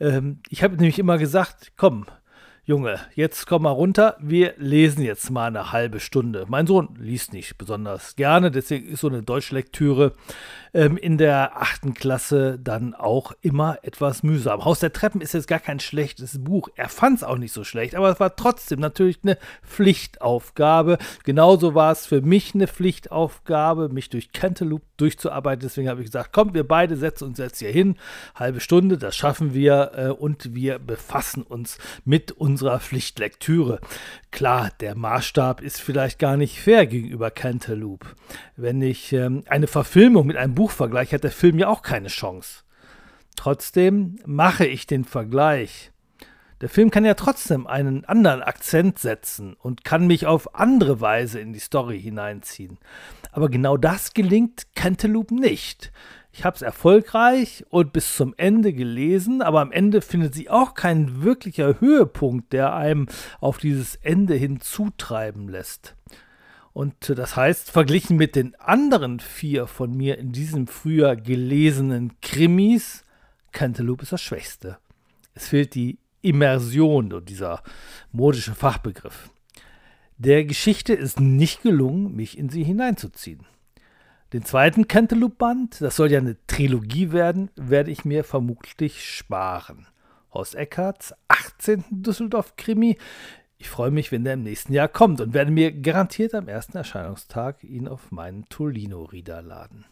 Ähm, 0.00 0.40
ich 0.50 0.62
habe 0.62 0.76
nämlich 0.76 0.98
immer 0.98 1.18
gesagt, 1.18 1.72
komm, 1.76 2.06
Junge, 2.68 2.98
jetzt 3.14 3.46
komm 3.46 3.62
mal 3.62 3.70
runter, 3.70 4.16
wir 4.18 4.54
lesen 4.56 5.04
jetzt 5.04 5.30
mal 5.30 5.46
eine 5.46 5.70
halbe 5.70 6.00
Stunde. 6.00 6.46
Mein 6.48 6.66
Sohn 6.66 6.96
liest 6.98 7.32
nicht 7.32 7.58
besonders 7.58 8.16
gerne, 8.16 8.50
deswegen 8.50 8.88
ist 8.88 9.02
so 9.02 9.08
eine 9.08 9.22
Deutschlektüre 9.22 10.14
ähm, 10.74 10.96
in 10.96 11.16
der 11.16 11.62
achten 11.62 11.94
Klasse 11.94 12.58
dann 12.58 12.92
auch 12.92 13.30
immer 13.40 13.78
etwas 13.82 14.24
mühsam. 14.24 14.64
Haus 14.64 14.80
der 14.80 14.92
Treppen 14.92 15.20
ist 15.20 15.32
jetzt 15.32 15.46
gar 15.46 15.60
kein 15.60 15.78
schlechtes 15.78 16.42
Buch. 16.42 16.68
Er 16.74 16.88
fand 16.88 17.18
es 17.18 17.22
auch 17.22 17.38
nicht 17.38 17.52
so 17.52 17.62
schlecht, 17.62 17.94
aber 17.94 18.10
es 18.10 18.18
war 18.18 18.34
trotzdem 18.34 18.80
natürlich 18.80 19.20
eine 19.22 19.38
Pflichtaufgabe. 19.62 20.98
Genauso 21.22 21.76
war 21.76 21.92
es 21.92 22.04
für 22.04 22.20
mich 22.20 22.52
eine 22.56 22.66
Pflichtaufgabe, 22.66 23.90
mich 23.90 24.10
durch 24.10 24.32
Cantaloupe 24.32 24.84
durchzuarbeiten. 24.96 25.60
Deswegen 25.60 25.88
habe 25.88 26.00
ich 26.00 26.06
gesagt, 26.06 26.30
komm, 26.32 26.52
wir 26.52 26.66
beide 26.66 26.96
setzen 26.96 27.28
uns 27.28 27.38
jetzt 27.38 27.60
hier 27.60 27.70
hin. 27.70 27.96
Halbe 28.34 28.58
Stunde, 28.58 28.98
das 28.98 29.14
schaffen 29.14 29.54
wir 29.54 29.92
äh, 29.94 30.08
und 30.08 30.54
wir 30.54 30.80
befassen 30.80 31.42
uns 31.42 31.78
mit 32.04 32.32
uns 32.32 32.55
unserer 32.56 32.80
Pflichtlektüre. 32.80 33.80
Klar, 34.30 34.70
der 34.80 34.94
Maßstab 34.94 35.60
ist 35.60 35.78
vielleicht 35.78 36.18
gar 36.18 36.38
nicht 36.38 36.58
fair 36.58 36.86
gegenüber 36.86 37.30
Cantaloupe. 37.30 38.06
Wenn 38.56 38.80
ich 38.80 39.12
ähm, 39.12 39.44
eine 39.46 39.66
Verfilmung 39.66 40.26
mit 40.26 40.38
einem 40.38 40.54
Buch 40.54 40.70
vergleiche, 40.70 41.16
hat 41.16 41.24
der 41.24 41.30
Film 41.30 41.58
ja 41.58 41.68
auch 41.68 41.82
keine 41.82 42.08
Chance. 42.08 42.62
Trotzdem 43.36 44.18
mache 44.24 44.66
ich 44.66 44.86
den 44.86 45.04
Vergleich. 45.04 45.92
Der 46.62 46.70
Film 46.70 46.90
kann 46.90 47.04
ja 47.04 47.12
trotzdem 47.12 47.66
einen 47.66 48.06
anderen 48.06 48.42
Akzent 48.42 48.98
setzen 48.98 49.52
und 49.52 49.84
kann 49.84 50.06
mich 50.06 50.24
auf 50.24 50.54
andere 50.54 51.02
Weise 51.02 51.38
in 51.38 51.52
die 51.52 51.58
Story 51.58 52.00
hineinziehen. 52.00 52.78
Aber 53.32 53.50
genau 53.50 53.76
das 53.76 54.14
gelingt 54.14 54.74
Cantaloupe 54.74 55.34
nicht. 55.34 55.92
Ich 56.38 56.44
habe 56.44 56.54
es 56.54 56.60
erfolgreich 56.60 57.64
und 57.70 57.94
bis 57.94 58.14
zum 58.14 58.34
Ende 58.36 58.74
gelesen, 58.74 59.40
aber 59.40 59.62
am 59.62 59.72
Ende 59.72 60.02
findet 60.02 60.34
sie 60.34 60.50
auch 60.50 60.74
kein 60.74 61.22
wirklicher 61.22 61.80
Höhepunkt, 61.80 62.52
der 62.52 62.74
einem 62.74 63.06
auf 63.40 63.56
dieses 63.56 63.94
Ende 63.96 64.34
hin 64.34 64.60
zutreiben 64.60 65.48
lässt. 65.48 65.96
Und 66.74 66.94
das 67.08 67.36
heißt, 67.36 67.70
verglichen 67.70 68.18
mit 68.18 68.36
den 68.36 68.54
anderen 68.56 69.18
vier 69.18 69.66
von 69.66 69.96
mir 69.96 70.18
in 70.18 70.32
diesem 70.32 70.66
Frühjahr 70.66 71.16
gelesenen 71.16 72.20
Krimis, 72.20 73.02
Cantaloupe 73.52 74.02
ist 74.02 74.12
das 74.12 74.20
Schwächste. 74.20 74.76
Es 75.32 75.48
fehlt 75.48 75.74
die 75.74 75.98
Immersion, 76.20 77.24
dieser 77.24 77.62
modische 78.12 78.54
Fachbegriff. 78.54 79.30
Der 80.18 80.44
Geschichte 80.44 80.92
ist 80.92 81.18
nicht 81.18 81.62
gelungen, 81.62 82.14
mich 82.14 82.36
in 82.36 82.50
sie 82.50 82.62
hineinzuziehen. 82.62 83.46
Den 84.32 84.44
zweiten 84.44 84.88
Cantaloupe-Band, 84.88 85.80
das 85.80 85.94
soll 85.94 86.10
ja 86.10 86.18
eine 86.18 86.36
Trilogie 86.48 87.12
werden, 87.12 87.48
werde 87.54 87.92
ich 87.92 88.04
mir 88.04 88.24
vermutlich 88.24 89.04
sparen. 89.04 89.86
Horst 90.34 90.56
Eckarts 90.56 91.14
18. 91.28 91.84
Düsseldorf-Krimi. 91.90 92.98
Ich 93.56 93.68
freue 93.68 93.92
mich, 93.92 94.10
wenn 94.10 94.24
der 94.24 94.34
im 94.34 94.42
nächsten 94.42 94.72
Jahr 94.72 94.88
kommt 94.88 95.20
und 95.20 95.32
werde 95.32 95.52
mir 95.52 95.70
garantiert 95.70 96.34
am 96.34 96.48
ersten 96.48 96.76
Erscheinungstag 96.76 97.62
ihn 97.62 97.86
auf 97.86 98.10
meinen 98.10 98.46
Tolino-Reader 98.48 99.42
laden. 99.42 99.84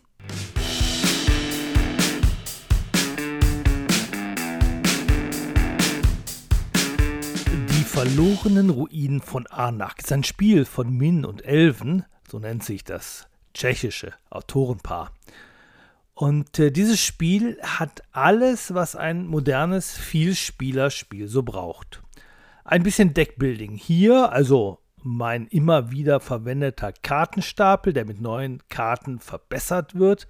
Die 7.68 7.84
verlorenen 7.84 8.70
Ruinen 8.70 9.20
von 9.20 9.46
Arnak 9.46 10.00
ist 10.00 10.10
ein 10.10 10.24
Spiel 10.24 10.64
von 10.64 10.92
Min 10.92 11.24
und 11.24 11.44
Elven, 11.44 12.04
so 12.28 12.40
nennt 12.40 12.64
sich 12.64 12.82
das 12.82 13.28
tschechische 13.54 14.12
Autorenpaar. 14.30 15.12
Und 16.14 16.58
äh, 16.58 16.70
dieses 16.70 17.00
Spiel 17.00 17.58
hat 17.62 18.02
alles, 18.12 18.74
was 18.74 18.94
ein 18.94 19.26
modernes 19.26 19.96
Vielspielerspiel 19.96 21.26
so 21.28 21.42
braucht. 21.42 22.02
Ein 22.64 22.82
bisschen 22.82 23.14
Deckbuilding 23.14 23.72
hier, 23.72 24.30
also 24.30 24.78
mein 25.02 25.46
immer 25.48 25.90
wieder 25.90 26.20
verwendeter 26.20 26.92
Kartenstapel, 26.92 27.92
der 27.92 28.06
mit 28.06 28.20
neuen 28.20 28.62
Karten 28.68 29.18
verbessert 29.18 29.96
wird 29.96 30.26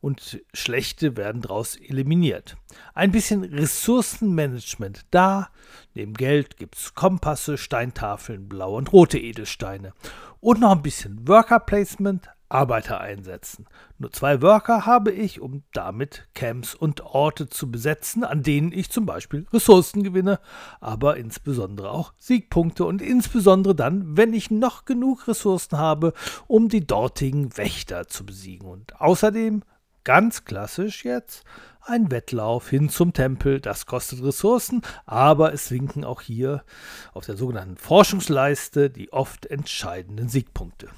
und 0.00 0.40
schlechte 0.52 1.16
werden 1.16 1.42
daraus 1.42 1.76
eliminiert. 1.76 2.56
Ein 2.94 3.10
bisschen 3.10 3.42
Ressourcenmanagement 3.42 5.06
da. 5.10 5.48
Neben 5.94 6.14
Geld 6.14 6.56
gibt 6.58 6.76
es 6.76 6.94
Kompasse, 6.94 7.58
Steintafeln, 7.58 8.48
blaue 8.48 8.76
und 8.76 8.92
rote 8.92 9.18
Edelsteine. 9.18 9.92
Und 10.40 10.60
noch 10.60 10.72
ein 10.72 10.82
bisschen 10.82 11.26
Worker 11.26 11.58
Placement, 11.58 12.28
Arbeiter 12.48 13.00
einsetzen. 13.00 13.66
Nur 13.98 14.12
zwei 14.12 14.42
Worker 14.42 14.86
habe 14.86 15.10
ich, 15.10 15.40
um 15.40 15.64
damit 15.72 16.28
Camps 16.34 16.74
und 16.74 17.00
Orte 17.02 17.48
zu 17.48 17.70
besetzen, 17.70 18.24
an 18.24 18.42
denen 18.42 18.72
ich 18.72 18.90
zum 18.90 19.06
Beispiel 19.06 19.46
Ressourcen 19.52 20.02
gewinne, 20.02 20.38
aber 20.80 21.16
insbesondere 21.16 21.90
auch 21.90 22.12
Siegpunkte 22.18 22.84
und 22.84 23.02
insbesondere 23.02 23.74
dann, 23.74 24.16
wenn 24.16 24.34
ich 24.34 24.50
noch 24.50 24.84
genug 24.84 25.26
Ressourcen 25.26 25.78
habe, 25.78 26.12
um 26.46 26.68
die 26.68 26.86
dortigen 26.86 27.56
Wächter 27.56 28.08
zu 28.08 28.24
besiegen. 28.26 28.68
Und 28.68 29.00
außerdem, 29.00 29.62
ganz 30.04 30.44
klassisch 30.44 31.04
jetzt, 31.04 31.44
ein 31.80 32.10
Wettlauf 32.10 32.68
hin 32.70 32.88
zum 32.88 33.12
Tempel. 33.12 33.60
Das 33.60 33.86
kostet 33.86 34.22
Ressourcen, 34.22 34.82
aber 35.06 35.52
es 35.52 35.70
winken 35.70 36.04
auch 36.04 36.20
hier 36.20 36.64
auf 37.12 37.26
der 37.26 37.36
sogenannten 37.36 37.76
Forschungsleiste 37.76 38.90
die 38.90 39.12
oft 39.12 39.46
entscheidenden 39.46 40.28
Siegpunkte 40.28 40.88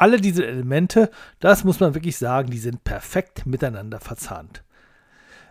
alle 0.00 0.20
diese 0.20 0.46
Elemente, 0.46 1.10
das 1.40 1.62
muss 1.62 1.78
man 1.78 1.94
wirklich 1.94 2.16
sagen, 2.16 2.50
die 2.50 2.58
sind 2.58 2.84
perfekt 2.84 3.44
miteinander 3.44 4.00
verzahnt. 4.00 4.64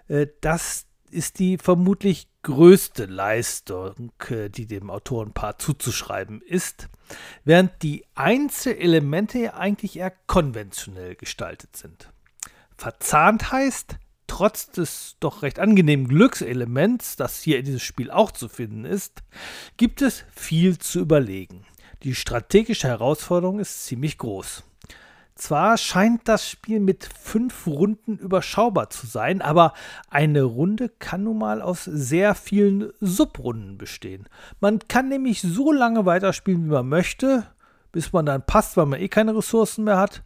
Äh, 0.08 0.28
das 0.42 0.88
ist 1.12 1.40
die 1.40 1.58
vermutlich 1.58 2.28
größte 2.42 3.06
Leistung, 3.06 4.12
äh, 4.30 4.50
die 4.50 4.66
dem 4.66 4.90
Autorenpaar 4.90 5.60
zuzuschreiben 5.60 6.42
ist, 6.42 6.90
während 7.44 7.84
die 7.84 8.06
Einzelelemente 8.16 9.40
ja 9.40 9.54
eigentlich 9.54 9.98
eher 9.98 10.14
konventionell 10.26 11.16
gestaltet 11.16 11.76
sind. 11.78 12.10
Verzahnt 12.76 13.52
heißt, 13.52 13.98
trotz 14.26 14.72
des 14.72 15.18
doch 15.20 15.44
recht 15.44 15.60
angenehmen 15.60 16.08
Glückselements, 16.08 17.18
das 17.18 17.42
hier 17.42 17.60
in 17.60 17.66
diesem 17.66 17.80
Spiel 17.80 18.10
auch 18.10 18.32
zu 18.32 18.48
finden 18.48 18.86
ist, 18.86 19.22
gibt 19.78 20.02
es 20.02 20.24
viel 20.32 20.80
zu 20.80 21.02
überlegen. 21.02 21.66
Die 22.04 22.16
strategische 22.16 22.88
Herausforderung 22.88 23.60
ist 23.60 23.86
ziemlich 23.86 24.18
groß. 24.18 24.64
Zwar 25.36 25.78
scheint 25.78 26.28
das 26.28 26.50
Spiel 26.50 26.80
mit 26.80 27.06
fünf 27.06 27.66
Runden 27.66 28.18
überschaubar 28.18 28.90
zu 28.90 29.08
sein, 29.08 29.42
aber 29.42 29.74
eine 30.10 30.44
Runde 30.44 30.90
kann 31.00 31.24
nun 31.24 31.38
mal 31.38 31.62
aus 31.62 31.86
sehr 31.86 32.36
vielen 32.36 32.92
Subrunden 33.00 33.78
bestehen. 33.78 34.28
Man 34.60 34.80
kann 34.88 35.08
nämlich 35.08 35.42
so 35.42 35.72
lange 35.72 36.06
weiterspielen, 36.06 36.66
wie 36.66 36.74
man 36.74 36.90
möchte, 36.90 37.48
bis 37.92 38.12
man 38.12 38.26
dann 38.26 38.46
passt, 38.46 38.76
weil 38.78 38.86
man 38.86 39.00
eh 39.00 39.08
keine 39.08 39.36
Ressourcen 39.36 39.86
mehr 39.86 39.98
hat 39.98 40.24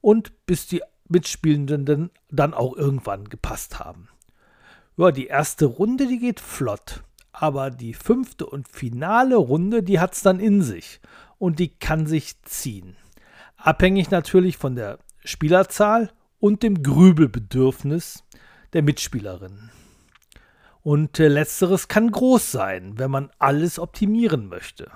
und 0.00 0.46
bis 0.46 0.66
die 0.66 0.82
Mitspielenden 1.08 2.10
dann 2.30 2.54
auch 2.54 2.76
irgendwann 2.76 3.28
gepasst 3.28 3.78
haben. 3.78 4.08
Ja, 4.96 5.10
die 5.10 5.26
erste 5.26 5.66
Runde, 5.66 6.06
die 6.06 6.18
geht 6.18 6.40
flott 6.40 7.02
aber 7.36 7.70
die 7.70 7.94
fünfte 7.94 8.46
und 8.46 8.68
finale 8.68 9.34
Runde, 9.34 9.82
die 9.82 9.98
hat 9.98 10.14
es 10.14 10.22
dann 10.22 10.38
in 10.38 10.62
sich 10.62 11.00
und 11.36 11.58
die 11.58 11.68
kann 11.68 12.06
sich 12.06 12.40
ziehen. 12.42 12.96
Abhängig 13.56 14.10
natürlich 14.12 14.56
von 14.56 14.76
der 14.76 15.00
Spielerzahl 15.24 16.12
und 16.38 16.62
dem 16.62 16.82
Grübelbedürfnis 16.82 18.22
der 18.72 18.82
Mitspielerinnen. 18.82 19.72
Und 20.82 21.18
äh, 21.18 21.26
letzteres 21.26 21.88
kann 21.88 22.10
groß 22.10 22.52
sein, 22.52 22.98
wenn 22.98 23.10
man 23.10 23.30
alles 23.38 23.80
optimieren 23.80 24.48
möchte. 24.48 24.92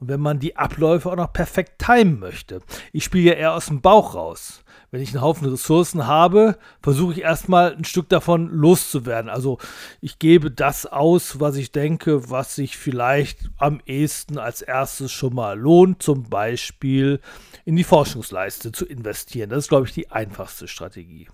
Und 0.00 0.08
wenn 0.08 0.20
man 0.20 0.40
die 0.40 0.56
Abläufe 0.56 1.10
auch 1.10 1.16
noch 1.16 1.32
perfekt 1.32 1.84
timen 1.84 2.18
möchte. 2.18 2.60
Ich 2.92 3.04
spiele 3.04 3.32
ja 3.32 3.36
eher 3.36 3.54
aus 3.54 3.66
dem 3.66 3.80
Bauch 3.80 4.14
raus 4.14 4.64
wenn 4.90 5.02
ich 5.02 5.10
einen 5.10 5.22
Haufen 5.22 5.48
Ressourcen 5.48 6.06
habe, 6.06 6.58
versuche 6.82 7.12
ich 7.12 7.20
erstmal 7.20 7.74
ein 7.74 7.84
Stück 7.84 8.08
davon 8.08 8.48
loszuwerden. 8.48 9.30
Also 9.30 9.58
ich 10.00 10.18
gebe 10.18 10.50
das 10.50 10.86
aus, 10.86 11.38
was 11.38 11.56
ich 11.56 11.70
denke, 11.70 12.30
was 12.30 12.56
sich 12.56 12.76
vielleicht 12.76 13.50
am 13.56 13.80
ehesten 13.86 14.38
als 14.38 14.62
erstes 14.62 15.12
schon 15.12 15.34
mal 15.34 15.58
lohnt, 15.58 16.02
zum 16.02 16.24
Beispiel 16.24 17.20
in 17.64 17.76
die 17.76 17.84
Forschungsleiste 17.84 18.72
zu 18.72 18.84
investieren. 18.84 19.50
Das 19.50 19.60
ist, 19.60 19.68
glaube 19.68 19.86
ich, 19.86 19.92
die 19.92 20.10
einfachste 20.10 20.66
Strategie. 20.66 21.28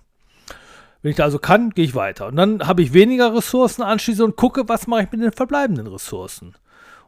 Wenn 1.01 1.11
ich 1.11 1.17
da 1.17 1.23
also 1.23 1.39
kann, 1.39 1.71
gehe 1.71 1.85
ich 1.85 1.95
weiter. 1.95 2.27
Und 2.27 2.35
dann 2.35 2.67
habe 2.67 2.83
ich 2.83 2.93
weniger 2.93 3.35
Ressourcen 3.35 3.81
anschließend 3.81 4.25
und 4.25 4.35
gucke, 4.35 4.67
was 4.69 4.87
mache 4.87 5.03
ich 5.03 5.11
mit 5.11 5.21
den 5.21 5.31
verbleibenden 5.31 5.87
Ressourcen. 5.87 6.55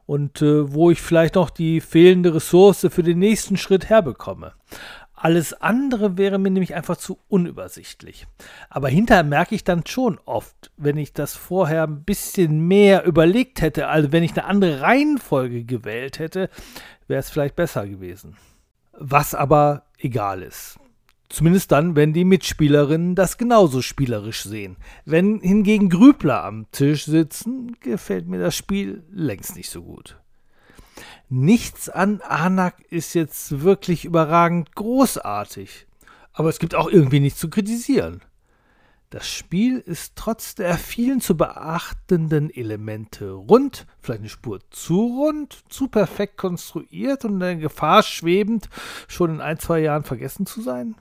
Und 0.09 0.41
äh, 0.41 0.73
wo 0.73 0.89
ich 0.89 1.03
vielleicht 1.03 1.35
noch 1.35 1.51
die 1.51 1.81
fehlende 1.81 2.33
Ressource 2.33 2.87
für 2.89 3.03
den 3.03 3.19
nächsten 3.19 3.57
Schritt 3.57 3.89
herbekomme. 3.89 4.53
Alles 5.13 5.53
andere 5.53 6.17
wäre 6.17 6.39
mir 6.39 6.49
nämlich 6.49 6.73
einfach 6.73 6.97
zu 6.97 7.19
unübersichtlich. 7.27 8.25
Aber 8.71 8.89
hinterher 8.89 9.23
merke 9.23 9.53
ich 9.53 9.63
dann 9.63 9.85
schon 9.85 10.17
oft, 10.25 10.71
wenn 10.77 10.97
ich 10.97 11.13
das 11.13 11.35
vorher 11.35 11.83
ein 11.83 12.05
bisschen 12.05 12.67
mehr 12.67 13.05
überlegt 13.05 13.61
hätte, 13.61 13.87
also 13.87 14.11
wenn 14.11 14.23
ich 14.23 14.31
eine 14.31 14.45
andere 14.45 14.81
Reihenfolge 14.81 15.63
gewählt 15.63 16.17
hätte, 16.17 16.49
wäre 17.07 17.19
es 17.19 17.29
vielleicht 17.29 17.55
besser 17.55 17.85
gewesen. 17.85 18.35
Was 18.93 19.35
aber 19.35 19.83
egal 19.99 20.41
ist. 20.41 20.78
Zumindest 21.29 21.71
dann, 21.71 21.95
wenn 21.95 22.11
die 22.11 22.25
Mitspielerinnen 22.25 23.13
das 23.13 23.37
genauso 23.37 23.83
spielerisch 23.83 24.43
sehen. 24.43 24.77
Wenn 25.05 25.39
hingegen 25.39 25.89
Grübler 25.89 26.43
am 26.43 26.69
Tisch 26.71 27.05
sitzen, 27.05 27.77
gefällt 27.79 28.27
mir 28.27 28.39
das 28.39 28.55
Spiel 28.55 29.03
längst 29.11 29.55
nicht 29.55 29.69
so 29.69 29.83
gut. 29.83 30.19
Nichts 31.29 31.87
an 31.87 32.21
Anak 32.21 32.81
ist 32.89 33.13
jetzt 33.13 33.61
wirklich 33.61 34.05
überragend 34.05 34.75
großartig, 34.75 35.85
aber 36.33 36.49
es 36.49 36.57
gibt 36.57 36.73
auch 36.73 36.89
irgendwie 36.89 37.19
nichts 37.19 37.39
zu 37.39 37.51
kritisieren. 37.51 38.21
Das 39.11 39.27
Spiel 39.27 39.77
ist 39.79 40.13
trotz 40.15 40.55
der 40.55 40.77
vielen 40.77 41.21
zu 41.21 41.37
beachtenden 41.37 42.49
Elemente 42.49 43.31
rund, 43.31 43.85
vielleicht 44.01 44.21
eine 44.21 44.29
Spur 44.29 44.59
zu 44.71 45.05
rund, 45.05 45.63
zu 45.69 45.87
perfekt 45.87 46.37
konstruiert 46.37 47.25
und 47.25 47.33
in 47.33 47.39
der 47.39 47.55
Gefahr 47.55 48.01
schwebend, 48.01 48.69
schon 49.07 49.35
in 49.35 49.41
ein, 49.41 49.59
zwei 49.59 49.79
Jahren 49.79 50.03
vergessen 50.03 50.47
zu 50.47 50.61
sein? 50.61 50.95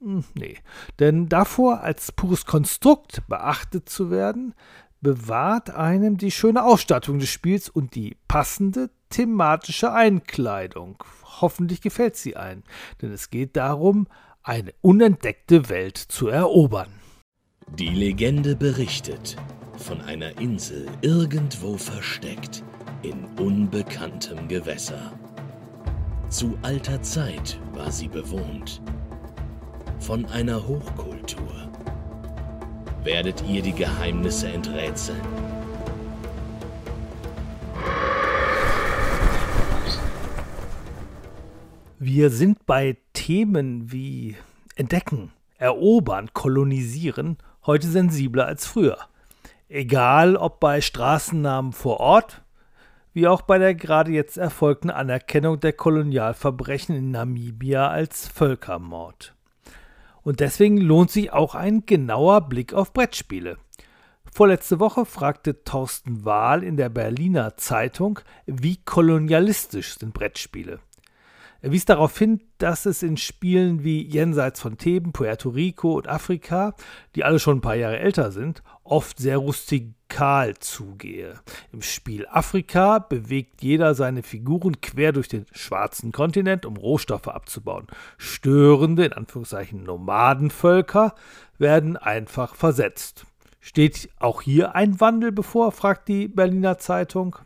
Hm, 0.00 0.24
nee, 0.34 0.58
denn 0.98 1.28
davor 1.28 1.80
als 1.80 2.12
pures 2.12 2.44
Konstrukt 2.44 3.26
beachtet 3.28 3.88
zu 3.88 4.10
werden, 4.10 4.54
bewahrt 5.00 5.70
einem 5.70 6.18
die 6.18 6.30
schöne 6.30 6.64
Ausstattung 6.64 7.18
des 7.18 7.30
Spiels 7.30 7.68
und 7.68 7.94
die 7.94 8.16
passende 8.28 8.90
thematische 9.10 9.92
Einkleidung. 9.92 11.02
Hoffentlich 11.40 11.80
gefällt 11.80 12.16
sie 12.16 12.36
ein, 12.36 12.62
denn 13.00 13.12
es 13.12 13.30
geht 13.30 13.56
darum, 13.56 14.06
eine 14.42 14.72
unentdeckte 14.80 15.68
Welt 15.68 15.96
zu 15.96 16.28
erobern. 16.28 16.90
Die 17.78 17.88
Legende 17.88 18.54
berichtet 18.54 19.36
von 19.76 20.00
einer 20.02 20.38
Insel 20.40 20.86
irgendwo 21.02 21.76
versteckt 21.76 22.64
in 23.02 23.24
unbekanntem 23.38 24.48
Gewässer. 24.48 25.12
Zu 26.28 26.58
alter 26.62 27.02
Zeit 27.02 27.60
war 27.74 27.90
sie 27.90 28.08
bewohnt 28.08 28.82
von 30.06 30.24
einer 30.26 30.68
Hochkultur. 30.68 31.68
Werdet 33.02 33.42
ihr 33.48 33.60
die 33.60 33.72
Geheimnisse 33.72 34.48
enträtseln? 34.48 35.20
Wir 41.98 42.30
sind 42.30 42.66
bei 42.66 42.98
Themen 43.14 43.90
wie 43.90 44.36
Entdecken, 44.76 45.32
Erobern, 45.58 46.32
Kolonisieren 46.32 47.38
heute 47.66 47.88
sensibler 47.88 48.46
als 48.46 48.64
früher. 48.64 48.98
Egal 49.68 50.36
ob 50.36 50.60
bei 50.60 50.82
Straßennamen 50.82 51.72
vor 51.72 51.98
Ort, 51.98 52.44
wie 53.12 53.26
auch 53.26 53.42
bei 53.42 53.58
der 53.58 53.74
gerade 53.74 54.12
jetzt 54.12 54.36
erfolgten 54.36 54.90
Anerkennung 54.90 55.58
der 55.58 55.72
Kolonialverbrechen 55.72 56.94
in 56.94 57.10
Namibia 57.10 57.88
als 57.88 58.28
Völkermord. 58.28 59.35
Und 60.26 60.40
deswegen 60.40 60.78
lohnt 60.78 61.12
sich 61.12 61.32
auch 61.32 61.54
ein 61.54 61.86
genauer 61.86 62.48
Blick 62.48 62.74
auf 62.74 62.92
Brettspiele. 62.92 63.58
Vorletzte 64.34 64.80
Woche 64.80 65.04
fragte 65.04 65.62
Thorsten 65.62 66.24
Wahl 66.24 66.64
in 66.64 66.76
der 66.76 66.88
Berliner 66.88 67.56
Zeitung, 67.56 68.18
wie 68.44 68.76
kolonialistisch 68.84 69.96
sind 69.96 70.14
Brettspiele. 70.14 70.80
Er 71.66 71.72
wies 71.72 71.84
darauf 71.84 72.16
hin, 72.16 72.44
dass 72.58 72.86
es 72.86 73.02
in 73.02 73.16
Spielen 73.16 73.82
wie 73.82 74.00
Jenseits 74.06 74.60
von 74.60 74.78
Theben, 74.78 75.10
Puerto 75.10 75.48
Rico 75.48 75.94
und 75.94 76.06
Afrika, 76.06 76.76
die 77.16 77.24
alle 77.24 77.40
schon 77.40 77.58
ein 77.58 77.60
paar 77.60 77.74
Jahre 77.74 77.98
älter 77.98 78.30
sind, 78.30 78.62
oft 78.84 79.18
sehr 79.18 79.38
rustikal 79.38 80.54
zugehe. 80.58 81.40
Im 81.72 81.82
Spiel 81.82 82.24
Afrika 82.30 83.00
bewegt 83.00 83.62
jeder 83.62 83.96
seine 83.96 84.22
Figuren 84.22 84.80
quer 84.80 85.10
durch 85.10 85.26
den 85.26 85.44
schwarzen 85.50 86.12
Kontinent, 86.12 86.66
um 86.66 86.76
Rohstoffe 86.76 87.26
abzubauen. 87.26 87.88
Störende, 88.16 89.04
in 89.04 89.12
Anführungszeichen 89.12 89.82
Nomadenvölker, 89.82 91.16
werden 91.58 91.96
einfach 91.96 92.54
versetzt. 92.54 93.26
Steht 93.58 94.08
auch 94.20 94.40
hier 94.40 94.76
ein 94.76 95.00
Wandel 95.00 95.32
bevor? 95.32 95.72
fragt 95.72 96.06
die 96.06 96.28
Berliner 96.28 96.78
Zeitung. 96.78 97.38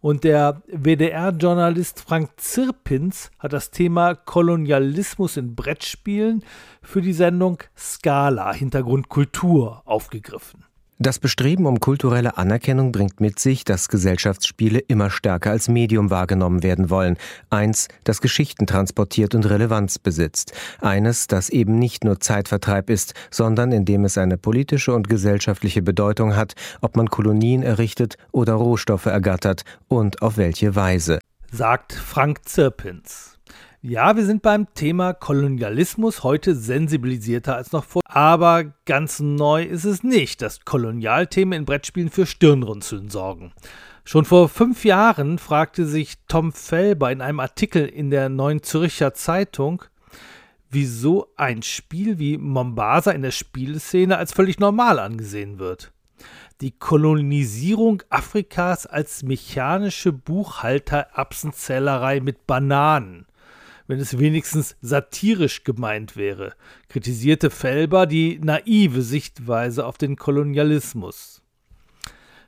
Und 0.00 0.22
der 0.22 0.62
WDR-Journalist 0.68 2.00
Frank 2.00 2.30
Zirpins 2.36 3.30
hat 3.38 3.52
das 3.52 3.72
Thema 3.72 4.14
Kolonialismus 4.14 5.36
in 5.36 5.56
Brettspielen 5.56 6.44
für 6.82 7.02
die 7.02 7.12
Sendung 7.12 7.58
Scala 7.76 8.52
Hintergrund 8.52 9.08
Kultur 9.08 9.82
aufgegriffen. 9.86 10.67
Das 11.00 11.20
Bestreben 11.20 11.66
um 11.66 11.78
kulturelle 11.78 12.38
Anerkennung 12.38 12.90
bringt 12.90 13.20
mit 13.20 13.38
sich, 13.38 13.62
dass 13.62 13.88
Gesellschaftsspiele 13.88 14.80
immer 14.80 15.10
stärker 15.10 15.52
als 15.52 15.68
Medium 15.68 16.10
wahrgenommen 16.10 16.64
werden 16.64 16.90
wollen. 16.90 17.16
Eins, 17.50 17.86
das 18.02 18.20
Geschichten 18.20 18.66
transportiert 18.66 19.36
und 19.36 19.48
Relevanz 19.48 20.00
besitzt. 20.00 20.52
Eines, 20.80 21.28
das 21.28 21.50
eben 21.50 21.78
nicht 21.78 22.02
nur 22.02 22.18
Zeitvertreib 22.18 22.90
ist, 22.90 23.14
sondern 23.30 23.70
in 23.70 23.84
dem 23.84 24.04
es 24.04 24.18
eine 24.18 24.38
politische 24.38 24.92
und 24.92 25.08
gesellschaftliche 25.08 25.82
Bedeutung 25.82 26.34
hat, 26.34 26.54
ob 26.80 26.96
man 26.96 27.08
Kolonien 27.08 27.62
errichtet 27.62 28.16
oder 28.32 28.54
Rohstoffe 28.54 29.06
ergattert 29.06 29.62
und 29.86 30.20
auf 30.20 30.36
welche 30.36 30.74
Weise. 30.74 31.20
Sagt 31.52 31.92
Frank 31.92 32.48
Zirpins. 32.48 33.37
Ja, 33.80 34.16
wir 34.16 34.26
sind 34.26 34.42
beim 34.42 34.74
Thema 34.74 35.12
Kolonialismus 35.12 36.24
heute 36.24 36.56
sensibilisierter 36.56 37.54
als 37.54 37.70
noch 37.70 37.84
vor. 37.84 38.02
Aber 38.06 38.74
ganz 38.86 39.20
neu 39.20 39.62
ist 39.62 39.84
es 39.84 40.02
nicht, 40.02 40.42
dass 40.42 40.64
Kolonialthemen 40.64 41.60
in 41.60 41.64
Brettspielen 41.64 42.10
für 42.10 42.26
Stirnrunzeln 42.26 43.08
sorgen. 43.08 43.52
Schon 44.02 44.24
vor 44.24 44.48
fünf 44.48 44.84
Jahren 44.84 45.38
fragte 45.38 45.86
sich 45.86 46.14
Tom 46.26 46.52
Felber 46.52 47.12
in 47.12 47.20
einem 47.20 47.38
Artikel 47.38 47.86
in 47.86 48.10
der 48.10 48.28
Neuen 48.28 48.64
Zürcher 48.64 49.14
Zeitung, 49.14 49.84
wieso 50.68 51.28
ein 51.36 51.62
Spiel 51.62 52.18
wie 52.18 52.36
Mombasa 52.36 53.12
in 53.12 53.22
der 53.22 53.30
Spieleszene 53.30 54.18
als 54.18 54.32
völlig 54.32 54.58
normal 54.58 54.98
angesehen 54.98 55.60
wird. 55.60 55.92
Die 56.62 56.72
Kolonisierung 56.72 58.02
Afrikas 58.10 58.86
als 58.86 59.22
mechanische 59.22 60.12
Buchhalter-Erbsenzählerei 60.12 62.18
mit 62.18 62.48
Bananen 62.48 63.27
wenn 63.88 63.98
es 63.98 64.18
wenigstens 64.18 64.76
satirisch 64.80 65.64
gemeint 65.64 66.16
wäre, 66.16 66.54
kritisierte 66.88 67.50
Felber 67.50 68.06
die 68.06 68.38
naive 68.40 69.02
Sichtweise 69.02 69.84
auf 69.84 69.98
den 69.98 70.14
Kolonialismus. 70.14 71.42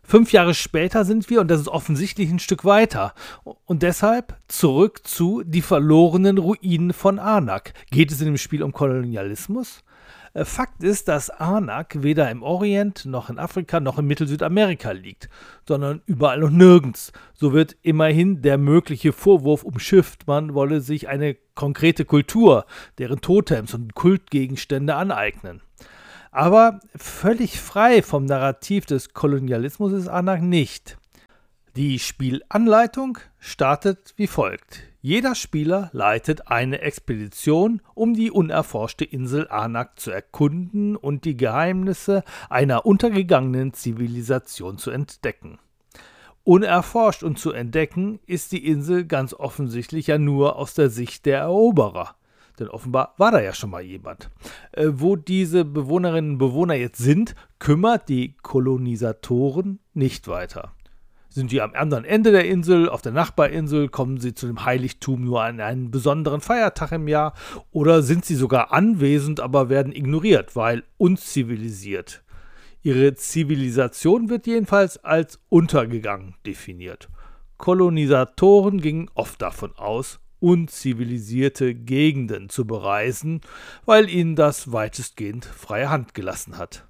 Fünf 0.03 0.33
Jahre 0.33 0.55
später 0.55 1.05
sind 1.05 1.31
wir, 1.31 1.40
und 1.40 1.48
das 1.48 1.61
ist 1.61 1.68
offensichtlich 1.68 2.31
ein 2.31 2.40
Stück 2.40 2.64
weiter, 2.64 3.14
und 3.64 3.83
deshalb 3.83 4.37
zurück 4.48 5.07
zu 5.07 5.42
Die 5.44 5.62
verlorenen 5.62 6.38
Ruinen 6.38 6.92
von 6.92 7.18
Anak. 7.18 7.72
Geht 7.90 8.11
es 8.11 8.20
in 8.20 8.26
dem 8.26 8.37
Spiel 8.37 8.62
um 8.62 8.72
Kolonialismus? 8.72 9.83
Äh, 10.32 10.44
Fakt 10.44 10.82
ist, 10.82 11.08
dass 11.08 11.30
Anak 11.30 12.02
weder 12.02 12.30
im 12.30 12.42
Orient 12.42 13.04
noch 13.04 13.30
in 13.30 13.38
Afrika 13.38 13.80
noch 13.80 13.98
in 13.98 14.06
Mittel-Südamerika 14.06 14.92
liegt, 14.92 15.28
sondern 15.66 16.02
überall 16.06 16.44
und 16.44 16.56
nirgends. 16.56 17.12
So 17.34 17.52
wird 17.52 17.76
immerhin 17.82 18.42
der 18.42 18.58
mögliche 18.58 19.12
Vorwurf 19.12 19.64
umschifft, 19.64 20.26
man 20.26 20.54
wolle 20.54 20.80
sich 20.80 21.08
eine 21.08 21.36
konkrete 21.54 22.04
Kultur, 22.04 22.64
deren 22.98 23.20
Totems 23.20 23.74
und 23.74 23.94
Kultgegenstände 23.94 24.94
aneignen. 24.94 25.62
Aber 26.30 26.78
völlig 26.94 27.60
frei 27.60 28.02
vom 28.02 28.24
Narrativ 28.24 28.86
des 28.86 29.12
Kolonialismus 29.12 29.92
ist 29.92 30.08
Anak 30.08 30.42
nicht. 30.42 30.99
Die 31.76 32.00
Spielanleitung 32.00 33.18
startet 33.38 34.14
wie 34.16 34.26
folgt. 34.26 34.83
Jeder 35.02 35.37
Spieler 35.37 35.88
leitet 35.92 36.48
eine 36.48 36.80
Expedition, 36.80 37.80
um 37.94 38.14
die 38.14 38.33
unerforschte 38.33 39.04
Insel 39.04 39.46
Anak 39.48 40.00
zu 40.00 40.11
erkunden 40.11 40.96
und 40.96 41.24
die 41.24 41.37
Geheimnisse 41.37 42.24
einer 42.48 42.87
untergegangenen 42.87 43.72
Zivilisation 43.72 44.78
zu 44.78 44.90
entdecken. 44.90 45.61
Unerforscht 46.42 47.22
und 47.22 47.38
zu 47.38 47.52
entdecken 47.52 48.18
ist 48.26 48.50
die 48.50 48.66
Insel 48.66 49.04
ganz 49.04 49.33
offensichtlich 49.33 50.09
ja 50.09 50.18
nur 50.18 50.56
aus 50.56 50.74
der 50.74 50.90
Sicht 50.90 51.24
der 51.24 51.38
Eroberer. 51.38 52.16
Denn 52.59 52.66
offenbar 52.66 53.14
war 53.16 53.30
da 53.30 53.40
ja 53.40 53.54
schon 53.54 53.70
mal 53.70 53.83
jemand. 53.83 54.28
Äh, 54.72 54.88
wo 54.94 55.14
diese 55.14 55.64
Bewohnerinnen 55.64 56.33
und 56.33 56.38
Bewohner 56.38 56.74
jetzt 56.74 56.98
sind, 56.98 57.37
kümmert 57.61 58.09
die 58.09 58.35
Kolonisatoren 58.42 59.78
nicht 59.94 60.26
weiter. 60.26 60.72
Sind 61.32 61.52
die 61.52 61.62
am 61.62 61.74
anderen 61.74 62.04
Ende 62.04 62.32
der 62.32 62.46
Insel, 62.46 62.88
auf 62.88 63.02
der 63.02 63.12
Nachbarinsel, 63.12 63.88
kommen 63.88 64.18
sie 64.18 64.34
zu 64.34 64.48
dem 64.48 64.64
Heiligtum 64.64 65.24
nur 65.24 65.42
an 65.44 65.60
einen 65.60 65.92
besonderen 65.92 66.40
Feiertag 66.40 66.90
im 66.90 67.06
Jahr 67.06 67.34
oder 67.70 68.02
sind 68.02 68.24
sie 68.24 68.34
sogar 68.34 68.72
anwesend, 68.72 69.38
aber 69.38 69.68
werden 69.68 69.94
ignoriert, 69.94 70.56
weil 70.56 70.82
unzivilisiert. 70.98 72.24
Ihre 72.82 73.14
Zivilisation 73.14 74.28
wird 74.28 74.48
jedenfalls 74.48 75.04
als 75.04 75.38
untergegangen 75.48 76.34
definiert. 76.46 77.08
Kolonisatoren 77.58 78.80
gingen 78.80 79.08
oft 79.14 79.40
davon 79.40 79.72
aus, 79.76 80.18
unzivilisierte 80.40 81.76
Gegenden 81.76 82.48
zu 82.48 82.66
bereisen, 82.66 83.40
weil 83.84 84.10
ihnen 84.10 84.34
das 84.34 84.72
weitestgehend 84.72 85.44
freie 85.44 85.90
Hand 85.90 86.14
gelassen 86.14 86.58
hat. 86.58 86.89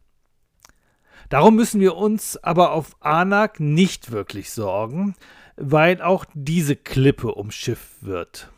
Darum 1.30 1.54
müssen 1.54 1.80
wir 1.80 1.96
uns 1.96 2.36
aber 2.42 2.72
auf 2.72 2.96
Anak 2.98 3.60
nicht 3.60 4.10
wirklich 4.10 4.50
sorgen, 4.50 5.14
weil 5.56 6.02
auch 6.02 6.24
diese 6.34 6.74
Klippe 6.74 7.32
umschifft 7.34 8.02
wird. 8.02 8.50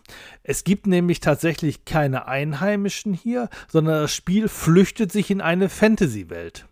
Es 0.43 0.65
gibt 0.65 0.87
nämlich 0.87 1.21
tatsächlich 1.21 1.85
keine 1.85 2.27
Einheimischen 2.27 3.13
hier, 3.13 3.51
sondern 3.69 4.01
das 4.01 4.15
Spiel 4.15 4.49
flüchtet 4.49 5.13
sich 5.13 5.31
in 5.31 5.43
eine 5.43 5.69
Fantasy-Welt. 5.69 6.67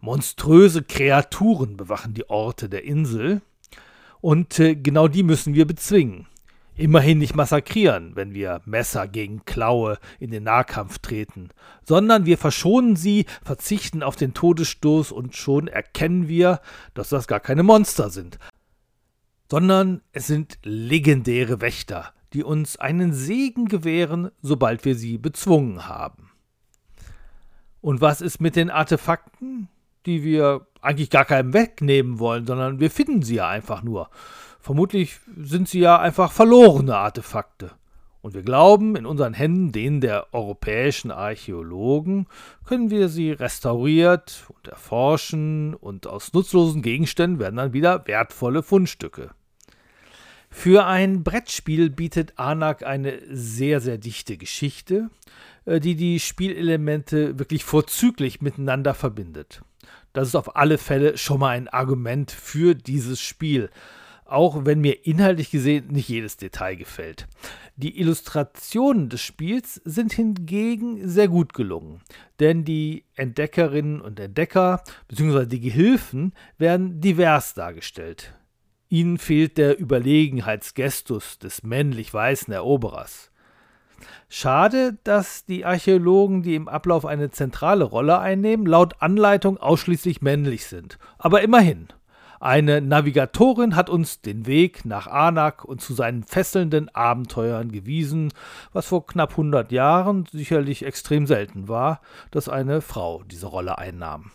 Monströse 0.00 0.82
Kreaturen 0.82 1.76
bewachen 1.76 2.12
die 2.14 2.28
Orte 2.28 2.68
der 2.68 2.82
Insel 2.82 3.40
und 4.20 4.58
äh, 4.58 4.74
genau 4.74 5.06
die 5.06 5.22
müssen 5.22 5.54
wir 5.54 5.64
bezwingen. 5.64 6.26
Immerhin 6.76 7.18
nicht 7.18 7.36
massakrieren, 7.36 8.16
wenn 8.16 8.34
wir 8.34 8.60
Messer 8.64 9.06
gegen 9.06 9.44
Klaue 9.44 9.98
in 10.18 10.32
den 10.32 10.42
Nahkampf 10.42 10.98
treten, 10.98 11.50
sondern 11.84 12.26
wir 12.26 12.36
verschonen 12.36 12.96
sie, 12.96 13.26
verzichten 13.44 14.02
auf 14.02 14.16
den 14.16 14.34
Todesstoß 14.34 15.12
und 15.12 15.36
schon 15.36 15.68
erkennen 15.68 16.26
wir, 16.26 16.60
dass 16.94 17.10
das 17.10 17.28
gar 17.28 17.38
keine 17.38 17.62
Monster 17.62 18.10
sind, 18.10 18.40
sondern 19.48 20.02
es 20.10 20.26
sind 20.26 20.58
legendäre 20.64 21.60
Wächter, 21.60 22.12
die 22.32 22.42
uns 22.42 22.76
einen 22.76 23.12
Segen 23.12 23.66
gewähren, 23.66 24.32
sobald 24.42 24.84
wir 24.84 24.96
sie 24.96 25.16
bezwungen 25.16 25.86
haben. 25.86 26.32
Und 27.80 28.00
was 28.00 28.20
ist 28.20 28.40
mit 28.40 28.56
den 28.56 28.70
Artefakten, 28.70 29.68
die 30.06 30.24
wir 30.24 30.66
eigentlich 30.80 31.10
gar 31.10 31.24
keinem 31.24 31.52
wegnehmen 31.52 32.18
wollen, 32.18 32.46
sondern 32.46 32.80
wir 32.80 32.90
finden 32.90 33.22
sie 33.22 33.36
ja 33.36 33.48
einfach 33.48 33.82
nur. 33.82 34.10
Vermutlich 34.64 35.20
sind 35.36 35.68
sie 35.68 35.80
ja 35.80 35.98
einfach 36.00 36.32
verlorene 36.32 36.96
Artefakte. 36.96 37.72
Und 38.22 38.32
wir 38.32 38.40
glauben, 38.40 38.96
in 38.96 39.04
unseren 39.04 39.34
Händen, 39.34 39.72
denen 39.72 40.00
der 40.00 40.32
europäischen 40.32 41.10
Archäologen, 41.10 42.28
können 42.64 42.88
wir 42.88 43.10
sie 43.10 43.32
restauriert 43.32 44.46
und 44.48 44.68
erforschen 44.68 45.74
und 45.74 46.06
aus 46.06 46.32
nutzlosen 46.32 46.80
Gegenständen 46.80 47.38
werden 47.38 47.56
dann 47.56 47.74
wieder 47.74 48.06
wertvolle 48.06 48.62
Fundstücke. 48.62 49.32
Für 50.48 50.86
ein 50.86 51.24
Brettspiel 51.24 51.90
bietet 51.90 52.38
Anak 52.38 52.86
eine 52.86 53.20
sehr, 53.28 53.82
sehr 53.82 53.98
dichte 53.98 54.38
Geschichte, 54.38 55.10
äh, 55.66 55.78
die 55.78 55.94
die 55.94 56.20
Spielelemente 56.20 57.38
wirklich 57.38 57.64
vorzüglich 57.64 58.40
miteinander 58.40 58.94
verbindet. 58.94 59.60
Das 60.14 60.28
ist 60.28 60.36
auf 60.36 60.56
alle 60.56 60.78
Fälle 60.78 61.18
schon 61.18 61.40
mal 61.40 61.50
ein 61.50 61.68
Argument 61.68 62.30
für 62.30 62.74
dieses 62.74 63.20
Spiel, 63.20 63.68
auch 64.34 64.64
wenn 64.64 64.80
mir 64.80 65.06
inhaltlich 65.06 65.50
gesehen 65.50 65.88
nicht 65.88 66.08
jedes 66.08 66.36
Detail 66.36 66.74
gefällt. 66.74 67.26
Die 67.76 67.98
Illustrationen 67.98 69.08
des 69.08 69.20
Spiels 69.20 69.80
sind 69.84 70.12
hingegen 70.12 71.08
sehr 71.08 71.28
gut 71.28 71.54
gelungen, 71.54 72.02
denn 72.40 72.64
die 72.64 73.04
Entdeckerinnen 73.14 74.00
und 74.00 74.20
Entdecker 74.20 74.82
bzw. 75.08 75.46
die 75.46 75.60
Gehilfen 75.60 76.34
werden 76.58 77.00
divers 77.00 77.54
dargestellt. 77.54 78.34
Ihnen 78.88 79.18
fehlt 79.18 79.58
der 79.58 79.80
Überlegenheitsgestus 79.80 81.38
des 81.38 81.62
männlich 81.62 82.12
weißen 82.12 82.52
Eroberers. 82.52 83.32
Schade, 84.28 84.98
dass 85.04 85.44
die 85.44 85.64
Archäologen, 85.64 86.42
die 86.42 86.54
im 86.54 86.68
Ablauf 86.68 87.06
eine 87.06 87.30
zentrale 87.30 87.84
Rolle 87.84 88.18
einnehmen, 88.18 88.66
laut 88.66 89.00
Anleitung 89.00 89.58
ausschließlich 89.58 90.22
männlich 90.22 90.66
sind. 90.66 90.98
Aber 91.18 91.42
immerhin. 91.42 91.88
Eine 92.44 92.82
Navigatorin 92.82 93.74
hat 93.74 93.88
uns 93.88 94.20
den 94.20 94.44
Weg 94.44 94.84
nach 94.84 95.06
Anak 95.06 95.64
und 95.64 95.80
zu 95.80 95.94
seinen 95.94 96.24
fesselnden 96.24 96.94
Abenteuern 96.94 97.72
gewiesen, 97.72 98.34
was 98.74 98.84
vor 98.84 99.06
knapp 99.06 99.30
100 99.30 99.72
Jahren 99.72 100.26
sicherlich 100.30 100.84
extrem 100.84 101.26
selten 101.26 101.68
war, 101.68 102.02
dass 102.32 102.50
eine 102.50 102.82
Frau 102.82 103.22
diese 103.22 103.46
Rolle 103.46 103.78
einnahm. 103.78 104.30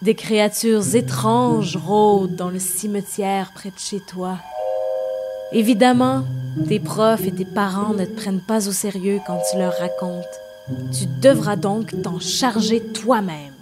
Des 0.00 0.16
créatures 0.16 0.94
étranges 0.94 1.76
rôdent 1.76 2.34
dans 2.34 2.50
le 2.50 2.58
cimetière 2.58 3.52
près 3.54 3.70
de 3.70 3.78
chez 3.78 4.00
toi. 4.00 4.40
Évidemment, 5.52 6.24
tes 6.68 6.78
profs 6.78 7.26
et 7.26 7.32
tes 7.32 7.46
parents 7.46 7.94
ne 7.94 8.04
te 8.04 8.14
prennent 8.16 8.44
pas 8.46 8.68
au 8.68 8.72
sérieux 8.72 9.20
quand 9.26 9.40
tu 9.50 9.58
leur 9.58 9.72
racontes. 9.78 10.24
Tu 10.92 11.06
devras 11.22 11.56
donc 11.56 12.02
t'en 12.02 12.20
charger 12.20 12.82
toi-même. 12.92 13.54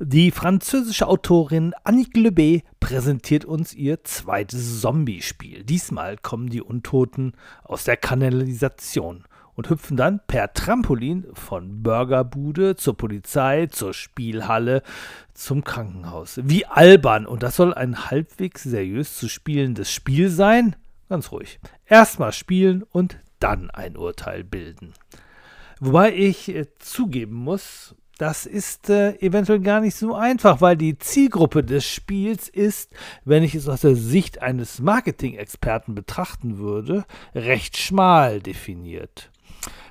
Die 0.00 0.30
französische 0.30 1.02
Autorin 1.02 1.72
Annick 1.84 2.16
Lebé 2.16 2.62
präsentiert 2.80 3.44
uns 3.44 3.74
ihr 3.74 3.98
zweites 4.04 4.52
Zombie-Spiel. 4.52 5.64
Diesmal 5.64 6.16
kommen 6.16 6.48
die 6.48 6.62
Untoten 6.62 7.32
aus 7.64 7.84
der 7.84 7.96
Kanalisation 7.96 9.24
und 9.58 9.70
hüpfen 9.70 9.96
dann 9.96 10.20
per 10.24 10.52
Trampolin 10.52 11.26
von 11.32 11.82
Burgerbude 11.82 12.76
zur 12.76 12.96
Polizei, 12.96 13.66
zur 13.66 13.92
Spielhalle, 13.92 14.84
zum 15.34 15.64
Krankenhaus. 15.64 16.38
Wie 16.44 16.64
albern. 16.64 17.26
Und 17.26 17.42
das 17.42 17.56
soll 17.56 17.74
ein 17.74 18.08
halbwegs 18.08 18.62
seriös 18.62 19.18
zu 19.18 19.28
spielendes 19.28 19.90
Spiel 19.90 20.28
sein? 20.28 20.76
Ganz 21.08 21.32
ruhig. 21.32 21.58
Erstmal 21.86 22.30
spielen 22.30 22.84
und 22.84 23.18
dann 23.40 23.68
ein 23.70 23.96
Urteil 23.96 24.44
bilden. 24.44 24.94
Wobei 25.80 26.14
ich 26.14 26.54
äh, 26.54 26.66
zugeben 26.78 27.34
muss, 27.34 27.96
das 28.16 28.46
ist 28.46 28.90
äh, 28.90 29.16
eventuell 29.18 29.58
gar 29.58 29.80
nicht 29.80 29.96
so 29.96 30.14
einfach, 30.14 30.60
weil 30.60 30.76
die 30.76 30.98
Zielgruppe 30.98 31.64
des 31.64 31.84
Spiels 31.84 32.48
ist, 32.48 32.92
wenn 33.24 33.42
ich 33.42 33.56
es 33.56 33.68
aus 33.68 33.80
der 33.80 33.96
Sicht 33.96 34.40
eines 34.40 34.78
Marketing-Experten 34.78 35.96
betrachten 35.96 36.58
würde, 36.58 37.04
recht 37.34 37.76
schmal 37.76 38.38
definiert. 38.38 39.32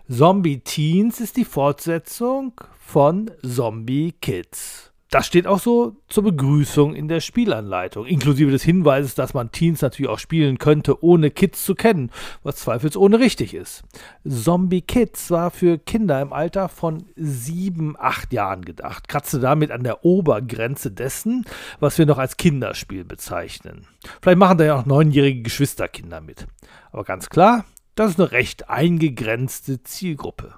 Zombie 0.10 0.60
Teens 0.60 1.20
ist 1.20 1.36
die 1.36 1.44
Fortsetzung 1.44 2.54
von 2.80 3.30
Zombie 3.44 4.14
Kids. 4.22 4.94
Das 5.10 5.28
steht 5.28 5.46
auch 5.46 5.60
so 5.60 5.98
zur 6.08 6.24
Begrüßung 6.24 6.96
in 6.96 7.10
der 7.10 7.20
Spielanleitung, 7.20 8.06
inklusive 8.06 8.50
des 8.52 8.64
Hinweises, 8.64 9.16
dass 9.16 9.34
man 9.34 9.52
Teens 9.52 9.82
natürlich 9.82 10.10
auch 10.10 10.20
spielen 10.20 10.60
könnte, 10.60 11.04
ohne 11.04 11.30
Kids 11.30 11.66
zu 11.66 11.76
kennen, 11.76 12.10
was 12.42 12.56
zweifelsohne 12.56 13.20
richtig 13.20 13.54
ist. 13.54 13.84
Zombie 14.26 14.82
Kids 14.82 15.30
war 15.30 15.52
für 15.52 15.78
Kinder 15.78 16.22
im 16.22 16.32
Alter 16.32 16.70
von 16.70 17.04
sieben, 17.18 17.96
acht 18.00 18.32
Jahren 18.32 18.64
gedacht, 18.64 19.10
kratzte 19.10 19.42
damit 19.42 19.72
an 19.72 19.84
der 19.84 20.06
Obergrenze 20.06 20.90
dessen, 20.90 21.44
was 21.82 21.98
wir 21.98 22.06
noch 22.06 22.18
als 22.18 22.38
Kinderspiel 22.38 23.04
bezeichnen. 23.04 23.88
Vielleicht 24.22 24.40
machen 24.40 24.58
da 24.58 24.64
ja 24.64 24.80
auch 24.80 24.86
neunjährige 24.86 25.42
Geschwisterkinder 25.42 26.22
mit. 26.22 26.48
Aber 26.94 27.04
ganz 27.04 27.30
klar, 27.30 27.66
das 27.98 28.12
ist 28.12 28.20
eine 28.20 28.32
recht 28.32 28.70
eingegrenzte 28.70 29.82
Zielgruppe. 29.82 30.54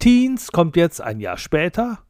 Teens 0.00 0.50
kommt 0.50 0.76
jetzt 0.76 1.00
ein 1.00 1.20
Jahr 1.20 1.38
später, 1.38 2.00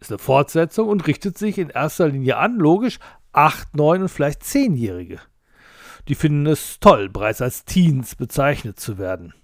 ist 0.00 0.10
eine 0.10 0.18
Fortsetzung 0.18 0.88
und 0.88 1.06
richtet 1.06 1.36
sich 1.36 1.58
in 1.58 1.68
erster 1.68 2.08
Linie 2.08 2.38
an, 2.38 2.56
logisch, 2.56 2.98
8, 3.32 3.76
9 3.76 4.02
und 4.02 4.08
vielleicht 4.08 4.42
10-Jährige. 4.42 5.20
Die 6.08 6.14
finden 6.14 6.46
es 6.46 6.80
toll, 6.80 7.10
bereits 7.10 7.42
als 7.42 7.66
Teens 7.66 8.14
bezeichnet 8.14 8.80
zu 8.80 8.96
werden. 8.96 9.34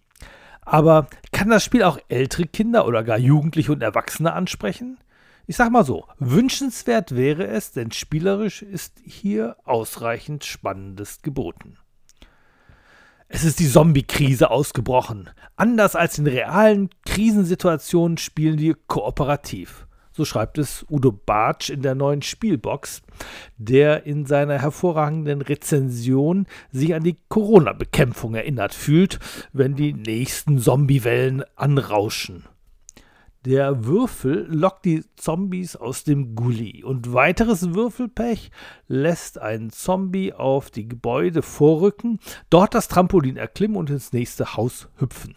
Aber 0.63 1.09
kann 1.33 1.51
das 1.51 1.65
Spiel 1.65 1.83
auch 1.83 1.99
ältere 2.09 2.47
Kinder 2.47 2.87
oder 2.87 3.03
gar 3.05 3.19
Jugendliche 3.19 3.73
und 3.73 3.83
Erwachsene 3.83 4.33
ansprechen? 4.33 4.99
Ich 5.47 5.57
sag 5.57 5.71
mal 5.71 5.85
so, 5.85 6.07
wünschenswert 6.19 7.15
wäre 7.15 7.47
es, 7.47 7.73
denn 7.73 7.91
spielerisch 7.91 8.63
ist 8.63 9.01
hier 9.05 9.57
ausreichend 9.65 10.45
Spannendes 10.45 11.21
geboten. 11.23 11.77
Es 13.33 13.45
ist 13.45 13.61
die 13.61 13.69
Zombie-Krise 13.69 14.51
ausgebrochen. 14.51 15.31
Anders 15.55 15.95
als 15.95 16.19
in 16.19 16.27
realen 16.27 16.91
Krisensituationen 17.07 18.19
spielen 18.19 18.59
wir 18.59 18.75
kooperativ. 18.89 19.87
So 20.11 20.25
schreibt 20.25 20.59
es 20.59 20.85
Udo 20.91 21.13
Bartsch 21.13 21.71
in 21.71 21.81
der 21.81 21.95
neuen 21.95 22.23
Spielbox, 22.23 23.03
der 23.57 24.05
in 24.05 24.27
seiner 24.27 24.61
hervorragenden 24.61 25.43
Rezension 25.43 26.49
sich 26.73 26.93
an 26.93 27.05
die 27.05 27.19
Corona-Bekämpfung 27.29 28.35
erinnert 28.35 28.75
fühlt, 28.75 29.21
wenn 29.53 29.77
die 29.77 29.93
nächsten 29.93 30.59
Zombiewellen 30.59 31.45
anrauschen. 31.55 32.47
Der 33.47 33.87
Würfel 33.87 34.47
lockt 34.51 34.85
die 34.85 35.03
Zombies 35.17 35.75
aus 35.75 36.05
dem 36.05 36.35
Gully 36.35 36.85
und 36.85 37.15
weiteres 37.15 37.73
Würfelpech 37.73 38.51
lässt 38.87 39.39
einen 39.39 39.71
Zombie 39.71 40.35
auf 40.35 40.71
die 40.71 40.87
Gebäude 40.87 41.41
vorrücken, 41.41 42.19
dort 42.51 42.75
das 42.75 42.89
Trampolin 42.89 43.39
erklimmen 43.39 43.79
und 43.79 43.89
ins 43.89 44.13
nächste 44.13 44.57
Haus 44.57 44.89
hüpfen. 44.99 45.37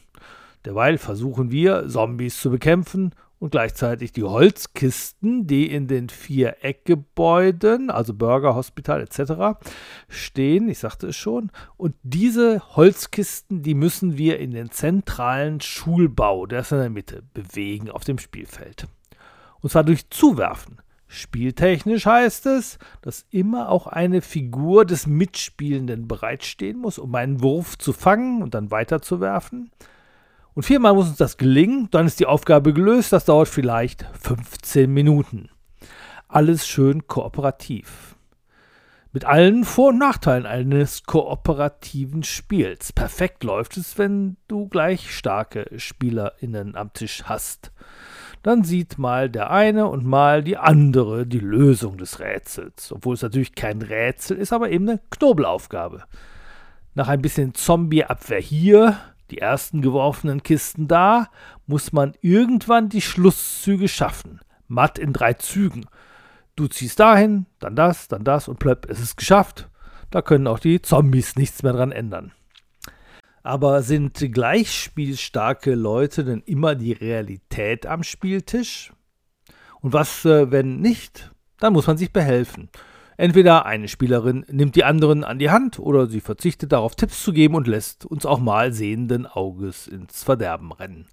Derweil 0.66 0.98
versuchen 0.98 1.50
wir, 1.50 1.88
Zombies 1.88 2.42
zu 2.42 2.52
bekämpfen 2.52 3.16
und 3.44 3.50
gleichzeitig 3.50 4.14
die 4.14 4.24
Holzkisten, 4.24 5.48
die 5.48 5.70
in 5.70 5.90
den 5.90 6.08
vier 6.08 6.64
Eckgebäuden, 6.64 7.92
also 7.92 8.14
Burger, 8.14 8.56
Hospital 8.56 9.02
etc., 9.02 9.60
stehen, 10.08 10.70
ich 10.70 10.80
sagte 10.80 11.08
es 11.08 11.18
schon, 11.18 11.52
und 11.76 11.94
diese 12.04 12.62
Holzkisten, 12.78 13.62
die 13.62 13.74
müssen 13.74 14.18
wir 14.18 14.40
in 14.40 14.52
den 14.52 14.72
zentralen 14.72 15.60
Schulbau, 15.60 16.46
der 16.46 16.62
ist 16.62 16.72
in 16.72 16.78
der 16.78 16.90
Mitte, 16.90 17.22
bewegen 17.34 17.90
auf 17.90 18.06
dem 18.06 18.18
Spielfeld. 18.18 18.88
Und 19.60 19.72
zwar 19.72 19.84
durch 19.84 20.10
Zuwerfen. 20.10 20.78
Spieltechnisch 21.08 22.06
heißt 22.06 22.46
es, 22.46 22.78
dass 23.02 23.26
immer 23.30 23.68
auch 23.68 23.88
eine 23.88 24.22
Figur 24.22 24.86
des 24.86 25.06
Mitspielenden 25.06 26.08
bereitstehen 26.08 26.78
muss, 26.78 26.98
um 26.98 27.14
einen 27.14 27.42
Wurf 27.42 27.78
zu 27.78 27.92
fangen 27.92 28.42
und 28.42 28.54
dann 28.54 28.72
weiterzuwerfen. 28.72 29.70
Und 30.54 30.64
viermal 30.64 30.94
muss 30.94 31.08
uns 31.08 31.18
das 31.18 31.38
gelingen, 31.38 31.88
dann 31.92 32.06
ist 32.06 32.20
die 32.20 32.26
Aufgabe 32.26 32.74
gelöst, 32.74 33.12
das 33.12 33.26
dauert 33.26 33.48
vielleicht 33.48 34.06
15 34.22 34.92
Minuten. 34.92 35.50
Alles 36.28 36.68
schön 36.68 37.08
kooperativ. 37.08 38.16
Mit 39.12 39.26
allen 39.26 39.64
Vor- 39.64 39.90
und 39.90 40.00
Nachteilen 40.00 40.46
eines 40.46 41.04
kooperativen 41.04 42.24
Spiels. 42.24 42.94
Perfekt 42.94 43.44
läuft 43.44 43.78
es, 43.78 43.98
wenn 43.98 44.38
du 44.48 44.68
gleich 44.68 45.16
starke 45.16 45.68
SpielerInnen 45.78 46.76
am 46.76 46.94
Tisch 46.94 47.24
hast 47.26 47.72
dann 48.44 48.66
sieht 48.66 48.98
mal 48.98 49.30
der 49.30 49.50
eine 49.52 49.88
und 49.88 50.06
mal 50.06 50.44
die 50.44 50.58
andere 50.58 51.26
die 51.26 51.40
Lösung 51.40 51.98
des 51.98 52.20
Rätsels. 52.20 52.92
Obwohl 52.92 53.16
es 53.16 53.22
natürlich 53.22 53.56
kein 53.56 53.82
Rätsel 53.82 54.38
ist, 54.38 54.52
aber 54.52 54.70
eben 54.70 54.88
eine 54.88 55.00
Knobelaufgabe. 55.10 56.04
Nach 56.94 57.08
ein 57.08 57.22
bisschen 57.22 57.56
Zombieabwehr 57.56 58.42
hier, 58.42 59.00
die 59.34 59.40
ersten 59.40 59.82
geworfenen 59.82 60.44
Kisten 60.44 60.88
da, 60.88 61.28
muss 61.66 61.92
man 61.92 62.14
irgendwann 62.22 62.90
die 62.90 63.02
Schlusszüge 63.02 63.88
schaffen. 63.88 64.40
Matt 64.68 65.00
in 65.00 65.12
drei 65.12 65.34
Zügen. 65.34 65.86
Du 66.56 66.68
ziehst 66.68 67.00
dahin, 67.00 67.48
dann 67.60 67.76
das, 67.76 68.08
dann 68.08 68.24
das 68.24 68.48
und 68.48 68.60
plöpp, 68.60 68.88
es 68.90 69.00
ist 69.00 69.18
geschafft. 69.18 69.70
Da 70.12 70.22
können 70.22 70.46
auch 70.46 70.60
die 70.60 70.84
Zombies 70.84 71.36
nichts 71.36 71.64
mehr 71.64 71.74
dran 71.74 71.92
ändern. 71.92 72.32
Aber 73.42 73.82
sind 73.82 74.20
gleichspielstarke 74.32 75.74
Leute 75.74 76.24
denn 76.24 76.44
immer 76.46 76.76
die 76.76 76.92
Realität 76.94 77.88
am 77.88 78.04
Spieltisch? 78.04 78.94
Und 79.82 79.94
was, 79.94 80.26
äh, 80.26 80.52
wenn 80.52 80.80
nicht? 80.80 81.32
Dann 81.58 81.74
muss 81.74 81.88
man 81.88 81.98
sich 81.98 82.14
behelfen. 82.14 82.70
Entweder 83.18 83.66
eine 83.66 83.88
Spielerin 83.88 84.46
nimmt 84.50 84.76
die 84.76 84.84
anderen 84.84 85.24
an 85.24 85.40
die 85.40 85.52
Hand 85.52 85.80
oder 85.80 86.08
sie 86.08 86.22
verzichtet 86.22 86.72
darauf, 86.72 86.96
Tipps 86.96 87.24
zu 87.24 87.34
geben 87.34 87.56
und 87.56 87.68
lässt 87.68 88.06
uns 88.06 88.26
auch 88.26 88.40
mal 88.40 88.74
sehenden 88.74 89.26
Auges 89.26 89.88
ins 89.88 90.24
Verderben 90.24 90.72
rennen. 90.72 91.08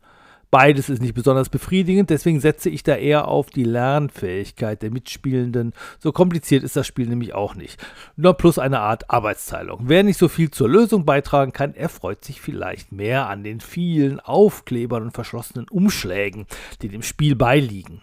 Beides 0.50 0.88
ist 0.88 1.00
nicht 1.00 1.14
besonders 1.14 1.48
befriedigend, 1.48 2.10
deswegen 2.10 2.40
setze 2.40 2.70
ich 2.70 2.82
da 2.82 2.96
eher 2.96 3.28
auf 3.28 3.50
die 3.50 3.62
Lernfähigkeit 3.62 4.82
der 4.82 4.90
Mitspielenden. 4.90 5.74
So 6.00 6.10
kompliziert 6.10 6.64
ist 6.64 6.74
das 6.74 6.88
Spiel 6.88 7.06
nämlich 7.06 7.34
auch 7.34 7.54
nicht. 7.54 7.80
Nur 8.16 8.34
plus 8.34 8.58
eine 8.58 8.80
Art 8.80 9.10
Arbeitsteilung. 9.10 9.82
Wer 9.84 10.02
nicht 10.02 10.18
so 10.18 10.26
viel 10.26 10.50
zur 10.50 10.68
Lösung 10.68 11.04
beitragen 11.04 11.52
kann, 11.52 11.74
erfreut 11.74 12.24
sich 12.24 12.40
vielleicht 12.40 12.90
mehr 12.90 13.28
an 13.28 13.44
den 13.44 13.60
vielen 13.60 14.18
Aufklebern 14.18 15.04
und 15.04 15.12
verschlossenen 15.12 15.68
Umschlägen, 15.68 16.46
die 16.82 16.88
dem 16.88 17.02
Spiel 17.02 17.36
beiliegen. 17.36 18.02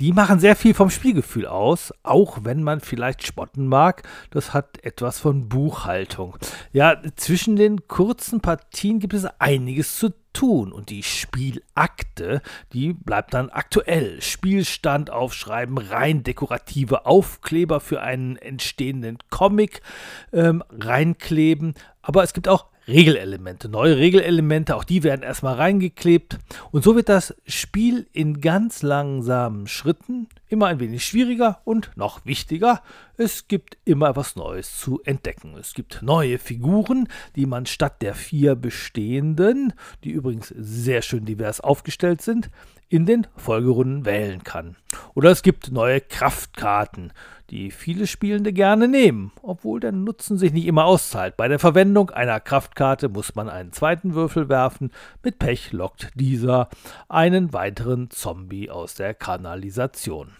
Die 0.00 0.14
machen 0.14 0.40
sehr 0.40 0.56
viel 0.56 0.72
vom 0.72 0.88
Spielgefühl 0.88 1.46
aus, 1.46 1.92
auch 2.02 2.38
wenn 2.42 2.62
man 2.62 2.80
vielleicht 2.80 3.26
spotten 3.26 3.66
mag. 3.66 4.02
Das 4.30 4.54
hat 4.54 4.82
etwas 4.82 5.18
von 5.18 5.50
Buchhaltung. 5.50 6.38
Ja, 6.72 6.96
zwischen 7.16 7.54
den 7.54 7.86
kurzen 7.86 8.40
Partien 8.40 8.98
gibt 8.98 9.12
es 9.12 9.26
einiges 9.38 9.98
zu 9.98 10.14
tun 10.32 10.72
und 10.72 10.88
die 10.88 11.02
Spielakte, 11.02 12.40
die 12.72 12.94
bleibt 12.94 13.34
dann 13.34 13.50
aktuell. 13.50 14.22
Spielstand 14.22 15.10
aufschreiben, 15.10 15.76
rein 15.76 16.22
dekorative 16.22 17.04
Aufkleber 17.04 17.78
für 17.80 18.00
einen 18.00 18.36
entstehenden 18.36 19.18
Comic 19.28 19.82
ähm, 20.32 20.64
reinkleben. 20.70 21.74
Aber 22.00 22.22
es 22.22 22.32
gibt 22.32 22.48
auch 22.48 22.69
Regelelemente, 22.90 23.68
neue 23.68 23.96
Regelelemente, 23.96 24.74
auch 24.74 24.82
die 24.82 25.04
werden 25.04 25.22
erstmal 25.22 25.54
reingeklebt. 25.54 26.38
Und 26.72 26.82
so 26.82 26.96
wird 26.96 27.08
das 27.08 27.34
Spiel 27.46 28.08
in 28.12 28.40
ganz 28.40 28.82
langsamen 28.82 29.68
Schritten 29.68 30.28
immer 30.48 30.66
ein 30.66 30.80
wenig 30.80 31.04
schwieriger 31.04 31.60
und 31.64 31.92
noch 31.94 32.26
wichtiger. 32.26 32.82
Es 33.16 33.46
gibt 33.46 33.78
immer 33.84 34.16
was 34.16 34.34
Neues 34.34 34.76
zu 34.76 35.00
entdecken. 35.04 35.54
Es 35.56 35.72
gibt 35.72 36.02
neue 36.02 36.38
Figuren, 36.38 37.06
die 37.36 37.46
man 37.46 37.66
statt 37.66 38.02
der 38.02 38.14
vier 38.14 38.56
bestehenden, 38.56 39.72
die 40.02 40.10
übrigens 40.10 40.48
sehr 40.48 41.02
schön 41.02 41.24
divers 41.24 41.60
aufgestellt 41.60 42.22
sind, 42.22 42.50
in 42.88 43.06
den 43.06 43.28
Folgerunden 43.36 44.04
wählen 44.04 44.42
kann. 44.42 44.76
Oder 45.14 45.30
es 45.30 45.42
gibt 45.42 45.70
neue 45.70 46.00
Kraftkarten, 46.00 47.12
die 47.50 47.70
viele 47.70 48.06
Spielende 48.06 48.52
gerne 48.52 48.88
nehmen, 48.88 49.32
obwohl 49.42 49.80
der 49.80 49.92
Nutzen 49.92 50.38
sich 50.38 50.52
nicht 50.52 50.66
immer 50.66 50.84
auszahlt. 50.84 51.36
Bei 51.36 51.48
der 51.48 51.58
Verwendung 51.58 52.10
einer 52.10 52.40
Kraftkarte 52.40 53.08
muss 53.08 53.34
man 53.34 53.48
einen 53.48 53.72
zweiten 53.72 54.14
Würfel 54.14 54.48
werfen. 54.48 54.90
Mit 55.22 55.38
Pech 55.38 55.72
lockt 55.72 56.08
dieser 56.14 56.68
einen 57.08 57.52
weiteren 57.52 58.10
Zombie 58.10 58.70
aus 58.70 58.94
der 58.94 59.14
Kanalisation. 59.14 60.32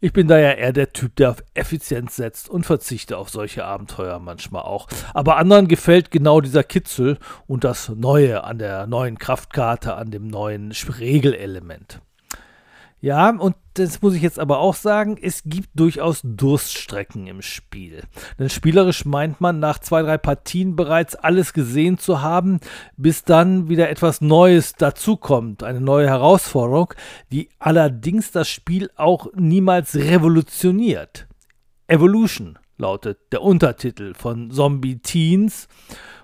Ich 0.00 0.12
bin 0.12 0.28
da 0.28 0.38
ja 0.38 0.52
eher 0.52 0.72
der 0.72 0.92
Typ, 0.92 1.16
der 1.16 1.30
auf 1.30 1.42
Effizienz 1.54 2.14
setzt 2.14 2.48
und 2.48 2.64
verzichte 2.64 3.18
auf 3.18 3.30
solche 3.30 3.64
Abenteuer 3.64 4.20
manchmal 4.20 4.62
auch. 4.62 4.86
Aber 5.12 5.38
anderen 5.38 5.66
gefällt 5.66 6.12
genau 6.12 6.40
dieser 6.40 6.62
Kitzel 6.62 7.18
und 7.48 7.64
das 7.64 7.88
Neue 7.88 8.44
an 8.44 8.58
der 8.58 8.86
neuen 8.86 9.18
Kraftkarte, 9.18 9.96
an 9.96 10.12
dem 10.12 10.28
neuen 10.28 10.72
Regelelement. 11.00 12.00
Ja, 13.00 13.30
und 13.30 13.54
das 13.74 14.02
muss 14.02 14.14
ich 14.14 14.22
jetzt 14.22 14.40
aber 14.40 14.58
auch 14.58 14.74
sagen, 14.74 15.16
es 15.20 15.44
gibt 15.44 15.68
durchaus 15.74 16.20
Durststrecken 16.24 17.28
im 17.28 17.42
Spiel. 17.42 18.02
Denn 18.38 18.50
spielerisch 18.50 19.04
meint 19.04 19.40
man 19.40 19.60
nach 19.60 19.78
zwei, 19.78 20.02
drei 20.02 20.18
Partien 20.18 20.74
bereits 20.74 21.14
alles 21.14 21.52
gesehen 21.52 21.98
zu 21.98 22.22
haben, 22.22 22.58
bis 22.96 23.22
dann 23.22 23.68
wieder 23.68 23.88
etwas 23.88 24.20
Neues 24.20 24.72
dazukommt, 24.74 25.62
eine 25.62 25.80
neue 25.80 26.08
Herausforderung, 26.08 26.92
die 27.30 27.50
allerdings 27.60 28.32
das 28.32 28.48
Spiel 28.48 28.90
auch 28.96 29.28
niemals 29.34 29.94
revolutioniert. 29.94 31.28
Evolution 31.86 32.58
lautet 32.78 33.18
der 33.30 33.42
Untertitel 33.42 34.14
von 34.14 34.50
Zombie 34.50 34.98
Teens 34.98 35.68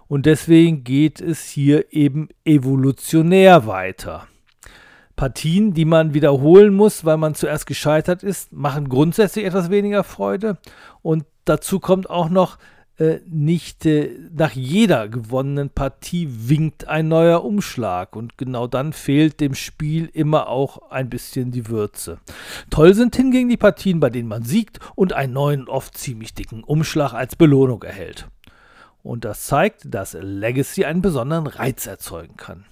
und 0.09 0.27
deswegen 0.27 0.83
geht 0.83 1.21
es 1.21 1.45
hier 1.45 1.93
eben 1.93 2.29
evolutionär 2.45 3.67
weiter. 3.67 4.27
Partien, 5.17 5.75
die 5.75 5.85
man 5.85 6.15
wiederholen 6.15 6.75
muss, 6.75 7.05
weil 7.05 7.17
man 7.17 7.35
zuerst 7.35 7.67
gescheitert 7.67 8.23
ist, 8.23 8.53
machen 8.53 8.89
grundsätzlich 8.89 9.45
etwas 9.45 9.71
weniger 9.71 10.05
Freude. 10.05 10.59
Und 11.03 11.25
dazu 11.45 11.79
kommt 11.79 12.11
auch 12.11 12.29
noch, 12.29 12.59
äh, 12.97 13.19
nicht 13.27 13.87
äh, 13.87 14.11
nach 14.33 14.53
jeder 14.53 15.09
gewonnenen 15.09 15.69
Partie 15.69 16.29
winkt 16.31 16.87
ein 16.87 17.09
neuer 17.09 17.45
Umschlag. 17.45 18.15
Und 18.15 18.39
genau 18.39 18.69
dann 18.69 18.93
fehlt 18.93 19.41
dem 19.41 19.55
Spiel 19.55 20.09
immer 20.13 20.49
auch 20.49 20.91
ein 20.91 21.11
bisschen 21.11 21.51
die 21.51 21.69
Würze. 21.69 22.19
Toll 22.71 22.95
sind 22.95 23.17
hingegen 23.17 23.49
die 23.49 23.57
Partien, 23.57 23.99
bei 23.99 24.11
denen 24.11 24.29
man 24.29 24.45
siegt 24.45 24.79
und 24.95 25.13
einen 25.13 25.33
neuen, 25.33 25.69
oft 25.69 25.97
ziemlich 25.97 26.35
dicken 26.35 26.63
Umschlag 26.63 27.15
als 27.15 27.35
Belohnung 27.35 27.83
erhält. 27.83 28.29
Und 29.03 29.25
das 29.25 29.45
zeigt, 29.45 29.93
dass 29.93 30.17
Legacy 30.19 30.85
einen 30.85 31.03
besonderen 31.03 31.47
Reiz 31.47 31.87
erzeugen 31.87 32.37
kann 32.37 32.65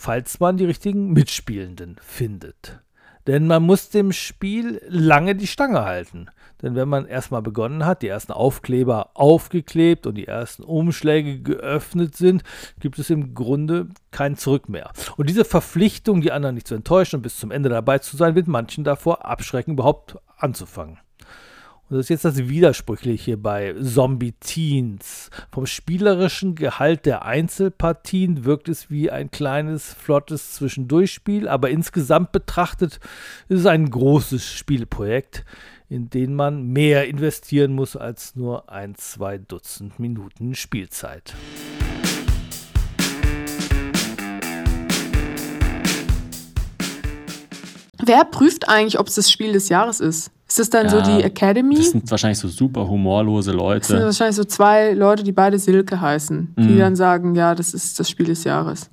falls 0.00 0.40
man 0.40 0.56
die 0.56 0.64
richtigen 0.64 1.12
Mitspielenden 1.12 1.96
findet. 2.00 2.80
Denn 3.26 3.46
man 3.46 3.62
muss 3.62 3.90
dem 3.90 4.12
Spiel 4.12 4.80
lange 4.88 5.36
die 5.36 5.46
Stange 5.46 5.84
halten. 5.84 6.26
Denn 6.62 6.74
wenn 6.74 6.88
man 6.88 7.06
erstmal 7.06 7.42
begonnen 7.42 7.84
hat, 7.84 8.00
die 8.02 8.08
ersten 8.08 8.32
Aufkleber 8.32 9.10
aufgeklebt 9.14 10.06
und 10.06 10.14
die 10.14 10.26
ersten 10.26 10.62
Umschläge 10.62 11.40
geöffnet 11.40 12.16
sind, 12.16 12.42
gibt 12.80 12.98
es 12.98 13.10
im 13.10 13.34
Grunde 13.34 13.88
kein 14.10 14.36
Zurück 14.36 14.68
mehr. 14.70 14.90
Und 15.16 15.28
diese 15.28 15.44
Verpflichtung, 15.44 16.22
die 16.22 16.32
anderen 16.32 16.54
nicht 16.54 16.66
zu 16.66 16.74
enttäuschen 16.74 17.16
und 17.16 17.22
bis 17.22 17.38
zum 17.38 17.50
Ende 17.50 17.68
dabei 17.68 17.98
zu 17.98 18.16
sein, 18.16 18.34
wird 18.34 18.48
manchen 18.48 18.84
davor 18.84 19.26
abschrecken, 19.26 19.74
überhaupt 19.74 20.16
anzufangen. 20.38 20.98
Und 21.90 21.96
das 21.96 22.06
ist 22.06 22.10
jetzt 22.10 22.24
das 22.24 22.48
Widersprüchliche 22.48 23.36
bei 23.36 23.74
Zombie 23.82 24.30
Teens. 24.38 25.28
Vom 25.50 25.66
spielerischen 25.66 26.54
Gehalt 26.54 27.04
der 27.04 27.24
Einzelpartien 27.24 28.44
wirkt 28.44 28.68
es 28.68 28.90
wie 28.90 29.10
ein 29.10 29.32
kleines, 29.32 29.92
flottes 29.94 30.52
Zwischendurchspiel, 30.52 31.48
aber 31.48 31.68
insgesamt 31.70 32.30
betrachtet 32.30 33.00
ist 33.48 33.58
es 33.58 33.66
ein 33.66 33.90
großes 33.90 34.52
Spielprojekt, 34.52 35.44
in 35.88 36.10
dem 36.10 36.36
man 36.36 36.62
mehr 36.62 37.08
investieren 37.08 37.72
muss 37.72 37.96
als 37.96 38.36
nur 38.36 38.70
ein, 38.70 38.94
zwei 38.94 39.38
Dutzend 39.38 39.98
Minuten 39.98 40.54
Spielzeit. 40.54 41.34
Wer 47.98 48.24
prüft 48.26 48.68
eigentlich, 48.68 49.00
ob 49.00 49.08
es 49.08 49.16
das 49.16 49.28
Spiel 49.28 49.52
des 49.52 49.68
Jahres 49.68 49.98
ist? 49.98 50.30
Ist 50.50 50.58
das 50.58 50.68
dann 50.68 50.86
ja, 50.86 50.90
so 50.90 51.00
die 51.00 51.22
Academy? 51.22 51.76
Das 51.76 51.90
sind 51.90 52.10
wahrscheinlich 52.10 52.40
so 52.40 52.48
super 52.48 52.88
humorlose 52.88 53.52
Leute. 53.52 53.78
Das 53.78 53.86
sind 53.86 54.02
wahrscheinlich 54.02 54.34
so 54.34 54.42
zwei 54.42 54.94
Leute, 54.94 55.22
die 55.22 55.30
beide 55.30 55.60
Silke 55.60 56.00
heißen, 56.00 56.54
die 56.58 56.62
mhm. 56.62 56.78
dann 56.78 56.96
sagen, 56.96 57.36
ja, 57.36 57.54
das 57.54 57.72
ist 57.72 58.00
das 58.00 58.10
Spiel 58.10 58.26
des 58.26 58.42
Jahres. 58.42 58.90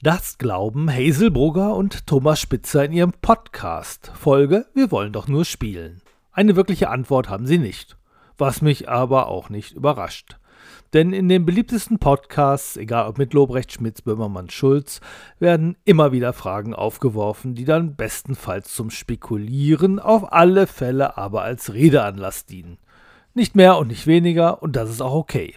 Das 0.00 0.38
glauben 0.38 0.90
Hazel 0.90 1.30
Brugger 1.30 1.76
und 1.76 2.06
Thomas 2.06 2.40
Spitzer 2.40 2.86
in 2.86 2.92
ihrem 2.92 3.12
Podcast. 3.20 4.12
Folge 4.18 4.64
Wir 4.72 4.90
wollen 4.90 5.12
doch 5.12 5.28
nur 5.28 5.44
spielen. 5.44 6.00
Eine 6.32 6.56
wirkliche 6.56 6.88
Antwort 6.88 7.28
haben 7.28 7.46
sie 7.46 7.58
nicht. 7.58 7.98
Was 8.38 8.62
mich 8.62 8.88
aber 8.88 9.28
auch 9.28 9.50
nicht 9.50 9.72
überrascht. 9.72 10.38
Denn 10.92 11.12
in 11.12 11.28
den 11.28 11.44
beliebtesten 11.44 11.98
Podcasts, 11.98 12.76
egal 12.76 13.08
ob 13.08 13.18
mit 13.18 13.34
Lobrecht, 13.34 13.72
Schmitz, 13.72 14.02
Böhmermann, 14.02 14.50
Schulz, 14.50 15.00
werden 15.38 15.76
immer 15.84 16.12
wieder 16.12 16.32
Fragen 16.32 16.74
aufgeworfen, 16.74 17.54
die 17.54 17.64
dann 17.64 17.96
bestenfalls 17.96 18.72
zum 18.74 18.90
Spekulieren, 18.90 19.98
auf 19.98 20.32
alle 20.32 20.66
Fälle 20.66 21.16
aber 21.16 21.42
als 21.42 21.72
Redeanlass 21.72 22.46
dienen. 22.46 22.78
Nicht 23.34 23.56
mehr 23.56 23.78
und 23.78 23.88
nicht 23.88 24.06
weniger 24.06 24.62
und 24.62 24.76
das 24.76 24.90
ist 24.90 25.00
auch 25.00 25.14
okay. 25.14 25.54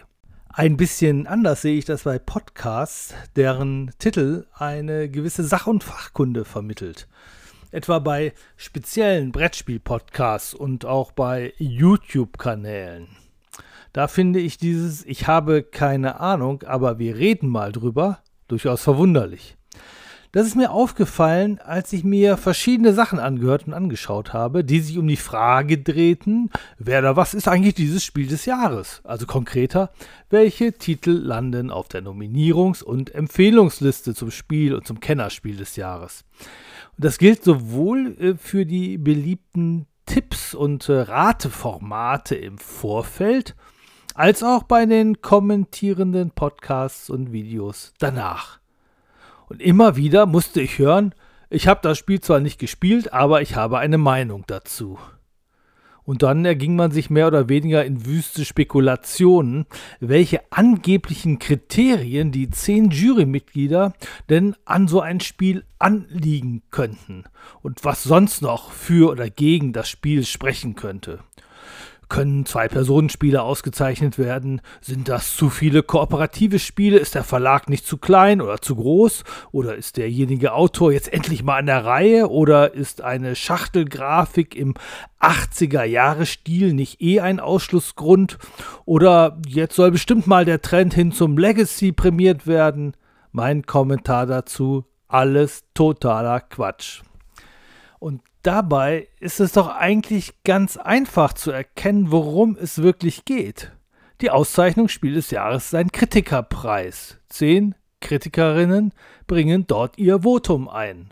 Ein 0.48 0.76
bisschen 0.76 1.28
anders 1.28 1.62
sehe 1.62 1.78
ich 1.78 1.84
das 1.84 2.02
bei 2.02 2.18
Podcasts, 2.18 3.14
deren 3.36 3.92
Titel 4.00 4.46
eine 4.52 5.08
gewisse 5.08 5.44
Sach- 5.44 5.68
und 5.68 5.84
Fachkunde 5.84 6.44
vermittelt. 6.44 7.06
Etwa 7.70 8.00
bei 8.00 8.32
speziellen 8.56 9.30
Brettspiel-Podcasts 9.30 10.54
und 10.54 10.84
auch 10.84 11.12
bei 11.12 11.52
YouTube-Kanälen. 11.58 13.06
Da 13.92 14.08
finde 14.08 14.40
ich 14.40 14.58
dieses 14.58 15.04
Ich 15.04 15.26
habe 15.26 15.62
keine 15.62 16.20
Ahnung, 16.20 16.62
aber 16.64 16.98
wir 16.98 17.16
reden 17.16 17.48
mal 17.48 17.72
drüber 17.72 18.18
durchaus 18.48 18.82
verwunderlich. 18.82 19.56
Das 20.32 20.46
ist 20.46 20.56
mir 20.56 20.72
aufgefallen, 20.72 21.58
als 21.58 21.90
ich 21.94 22.04
mir 22.04 22.36
verschiedene 22.36 22.92
Sachen 22.92 23.18
angehört 23.18 23.66
und 23.66 23.72
angeschaut 23.72 24.34
habe, 24.34 24.62
die 24.62 24.80
sich 24.80 24.98
um 24.98 25.08
die 25.08 25.16
Frage 25.16 25.78
drehten, 25.78 26.50
wer 26.78 26.98
oder 26.98 27.16
was 27.16 27.32
ist 27.32 27.48
eigentlich 27.48 27.74
dieses 27.74 28.04
Spiel 28.04 28.26
des 28.26 28.44
Jahres? 28.44 29.00
Also 29.04 29.24
konkreter, 29.24 29.90
welche 30.28 30.74
Titel 30.74 31.12
landen 31.12 31.70
auf 31.70 31.88
der 31.88 32.02
Nominierungs- 32.02 32.84
und 32.84 33.14
Empfehlungsliste 33.14 34.14
zum 34.14 34.30
Spiel 34.30 34.74
und 34.74 34.86
zum 34.86 35.00
Kennerspiel 35.00 35.56
des 35.56 35.76
Jahres? 35.76 36.24
Und 36.96 37.06
das 37.06 37.16
gilt 37.16 37.42
sowohl 37.42 38.14
äh, 38.20 38.34
für 38.36 38.66
die 38.66 38.98
beliebten 38.98 39.86
Tipps 40.04 40.54
und 40.54 40.90
äh, 40.90 41.00
Rateformate 41.00 42.34
im 42.34 42.58
Vorfeld, 42.58 43.56
als 44.18 44.42
auch 44.42 44.64
bei 44.64 44.84
den 44.84 45.22
kommentierenden 45.22 46.32
Podcasts 46.32 47.08
und 47.08 47.30
Videos 47.30 47.92
danach. 48.00 48.58
Und 49.46 49.62
immer 49.62 49.94
wieder 49.94 50.26
musste 50.26 50.60
ich 50.60 50.80
hören, 50.80 51.14
ich 51.50 51.68
habe 51.68 51.78
das 51.84 51.98
Spiel 51.98 52.20
zwar 52.20 52.40
nicht 52.40 52.58
gespielt, 52.58 53.12
aber 53.12 53.42
ich 53.42 53.54
habe 53.54 53.78
eine 53.78 53.96
Meinung 53.96 54.42
dazu. 54.48 54.98
Und 56.02 56.24
dann 56.24 56.44
erging 56.44 56.74
man 56.74 56.90
sich 56.90 57.10
mehr 57.10 57.28
oder 57.28 57.48
weniger 57.48 57.84
in 57.84 58.06
wüste 58.06 58.44
Spekulationen, 58.44 59.66
welche 60.00 60.40
angeblichen 60.50 61.38
Kriterien 61.38 62.32
die 62.32 62.50
zehn 62.50 62.90
Jurymitglieder 62.90 63.92
denn 64.28 64.56
an 64.64 64.88
so 64.88 65.00
ein 65.00 65.20
Spiel 65.20 65.64
anliegen 65.78 66.62
könnten 66.72 67.22
und 67.62 67.84
was 67.84 68.02
sonst 68.02 68.42
noch 68.42 68.72
für 68.72 69.12
oder 69.12 69.30
gegen 69.30 69.72
das 69.72 69.88
Spiel 69.88 70.26
sprechen 70.26 70.74
könnte. 70.74 71.20
Können 72.08 72.46
Zwei-Personen-Spiele 72.46 73.42
ausgezeichnet 73.42 74.18
werden? 74.18 74.62
Sind 74.80 75.08
das 75.08 75.36
zu 75.36 75.50
viele 75.50 75.82
kooperative 75.82 76.58
Spiele? 76.58 76.98
Ist 76.98 77.14
der 77.14 77.24
Verlag 77.24 77.68
nicht 77.68 77.86
zu 77.86 77.98
klein 77.98 78.40
oder 78.40 78.62
zu 78.62 78.76
groß? 78.76 79.24
Oder 79.52 79.74
ist 79.74 79.98
derjenige 79.98 80.54
Autor 80.54 80.92
jetzt 80.92 81.12
endlich 81.12 81.42
mal 81.42 81.58
an 81.58 81.66
der 81.66 81.84
Reihe? 81.84 82.30
Oder 82.30 82.72
ist 82.72 83.02
eine 83.02 83.36
Schachtelgrafik 83.36 84.56
im 84.56 84.74
80er-Jahre-Stil 85.20 86.72
nicht 86.72 87.02
eh 87.02 87.20
ein 87.20 87.40
Ausschlussgrund? 87.40 88.38
Oder 88.86 89.38
jetzt 89.46 89.76
soll 89.76 89.90
bestimmt 89.90 90.26
mal 90.26 90.46
der 90.46 90.62
Trend 90.62 90.94
hin 90.94 91.12
zum 91.12 91.36
Legacy 91.36 91.92
prämiert 91.92 92.46
werden? 92.46 92.94
Mein 93.32 93.66
Kommentar 93.66 94.24
dazu: 94.24 94.86
alles 95.08 95.64
totaler 95.74 96.40
Quatsch. 96.40 97.02
Und 97.98 98.22
dabei 98.48 99.08
ist 99.20 99.40
es 99.40 99.52
doch 99.52 99.68
eigentlich 99.68 100.42
ganz 100.42 100.78
einfach 100.78 101.34
zu 101.34 101.50
erkennen, 101.50 102.10
worum 102.10 102.56
es 102.58 102.80
wirklich 102.80 103.26
geht. 103.26 103.72
Die 104.22 104.30
Auszeichnung 104.30 104.88
Spiel 104.88 105.12
des 105.12 105.30
Jahres 105.30 105.66
ist 105.66 105.74
ein 105.74 105.92
Kritikerpreis. 105.92 107.18
Zehn 107.28 107.74
Kritikerinnen 108.00 108.94
bringen 109.26 109.66
dort 109.66 109.98
ihr 109.98 110.22
Votum 110.22 110.66
ein. 110.66 111.10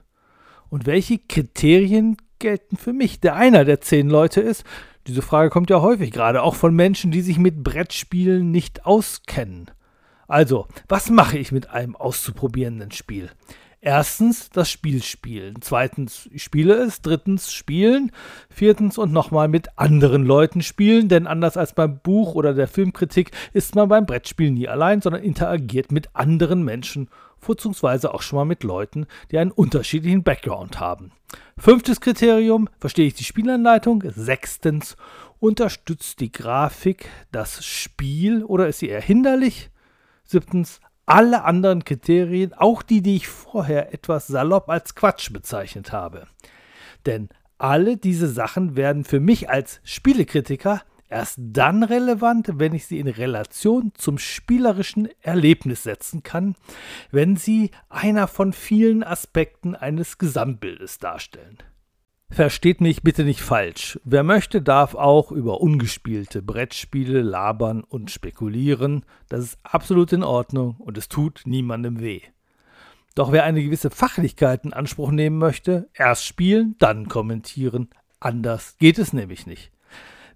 Und 0.71 0.87
welche 0.87 1.19
Kriterien 1.19 2.17
gelten 2.39 2.79
für 2.79 2.95
mich, 2.95 3.21
der 3.21 3.37
einer 3.37 3.67
der 3.67 3.83
zehn 3.83 4.09
Leute 4.09 4.41
ist? 4.41 4.65
Diese 5.07 5.21
Frage 5.21 5.51
kommt 5.51 5.69
ja 5.69 5.83
häufig, 5.83 6.13
gerade 6.13 6.43
auch 6.43 6.55
von 6.55 6.75
Menschen, 6.75 7.11
die 7.11 7.21
sich 7.21 7.37
mit 7.37 7.63
Brettspielen 7.63 8.51
nicht 8.51 8.87
auskennen. 8.87 9.71
Also, 10.27 10.69
was 10.89 11.11
mache 11.11 11.37
ich 11.37 11.53
mit 11.53 11.69
einem 11.69 11.97
auszuprobierenden 11.97 12.93
Spiel? 12.93 13.31
Erstens 13.87 14.51
das 14.51 14.69
Spiel 14.69 15.01
spielen. 15.01 15.59
Zweitens, 15.61 16.29
spiele 16.35 16.75
es. 16.75 17.03
Drittens, 17.03 17.53
spielen. 17.53 18.11
Viertens 18.51 18.99
und 18.99 19.13
nochmal 19.13 19.47
mit 19.47 19.79
anderen 19.79 20.25
Leuten 20.25 20.61
spielen, 20.63 21.09
denn 21.09 21.29
anders 21.29 21.57
als 21.57 21.73
beim 21.73 22.01
Buch 22.01 22.35
oder 22.35 22.53
der 22.53 22.67
Filmkritik 22.67 23.31
ist 23.53 23.77
man 23.77 23.89
beim 23.89 24.05
Brettspiel 24.05 24.51
nie 24.51 24.67
allein, 24.67 25.03
sondern 25.03 25.23
interagiert 25.23 25.93
mit 25.93 26.09
anderen 26.17 26.65
Menschen, 26.65 27.11
vorzugsweise 27.39 28.13
auch 28.13 28.23
schon 28.23 28.39
mal 28.39 28.45
mit 28.45 28.65
Leuten, 28.65 29.07
die 29.31 29.39
einen 29.39 29.53
unterschiedlichen 29.53 30.25
Background 30.25 30.81
haben. 30.81 31.13
Fünftes 31.57 32.01
Kriterium, 32.01 32.69
verstehe 32.81 33.07
ich 33.07 33.15
die 33.15 33.23
Spielanleitung? 33.23 34.03
Sechstens, 34.05 34.97
unterstützt 35.39 36.19
die 36.19 36.33
Grafik 36.33 37.09
das 37.31 37.65
Spiel 37.65 38.43
oder 38.43 38.67
ist 38.67 38.81
sie 38.81 38.89
eher 38.89 39.01
hinderlich? 39.01 39.71
Siebtens, 40.25 40.81
alle 41.07 41.45
anderen 41.45 41.85
Kriterien, 41.85 42.53
auch 42.53 42.83
die, 42.83 43.01
die 43.01 43.17
ich 43.17 43.29
vorher 43.29 43.95
etwas 43.95 44.27
salopp 44.27 44.69
als 44.69 44.95
Quatsch 44.95 45.33
bezeichnet 45.33 45.93
habe. 45.93 46.27
Denn 47.07 47.29
alle 47.59 47.97
diese 47.97 48.29
Sachen 48.29 48.77
werden 48.77 49.05
für 49.05 49.21
mich 49.21 49.49
als 49.49 49.81
Spielekritiker 49.85 50.83
erst 51.09 51.39
dann 51.39 51.85
relevant, 51.85 52.49
wenn 52.55 52.75
ich 52.75 52.87
sie 52.87 52.99
in 52.99 53.09
Relation 53.09 53.93
zum 53.95 54.19
spielerischen 54.19 55.09
Erlebnis 55.23 55.85
setzen 55.85 56.25
kann, 56.25 56.57
wenn 57.13 57.37
sie 57.37 57.71
einer 57.89 58.27
von 58.27 58.53
vielen 58.53 59.05
Aspekten 59.05 59.77
eines 59.77 60.19
Gesamtbildes 60.19 60.99
darstellen. 60.99 61.59
Versteht 62.29 62.81
mich 62.81 63.03
bitte 63.03 63.25
nicht 63.25 63.41
falsch. 63.41 64.01
Wer 64.05 64.25
möchte, 64.25 64.61
darf 64.61 64.95
auch 64.95 65.31
über 65.31 65.61
ungespielte 65.61 66.43
Brettspiele 66.43 67.23
labern 67.23 67.85
und 67.85 68.11
spekulieren. 68.11 69.05
Das 69.29 69.45
ist 69.45 69.59
absolut 69.63 70.13
in 70.13 70.25
Ordnung 70.25 70.75
und 70.79 70.99
es 70.99 71.09
tut 71.09 71.43
niemandem 71.45 72.01
weh. 72.01 72.23
Doch 73.15 73.33
wer 73.33 73.45
eine 73.45 73.63
gewisse 73.63 73.91
Fachlichkeit 73.91 74.65
in 74.65 74.73
Anspruch 74.73 75.11
nehmen 75.11 75.39
möchte, 75.39 75.89
erst 75.95 76.27
spielen, 76.27 76.75
dann 76.79 77.09
kommentieren. 77.09 77.89
Anders 78.21 78.77
geht 78.79 78.99
es 78.99 79.13
nämlich 79.13 79.47
nicht. 79.47 79.71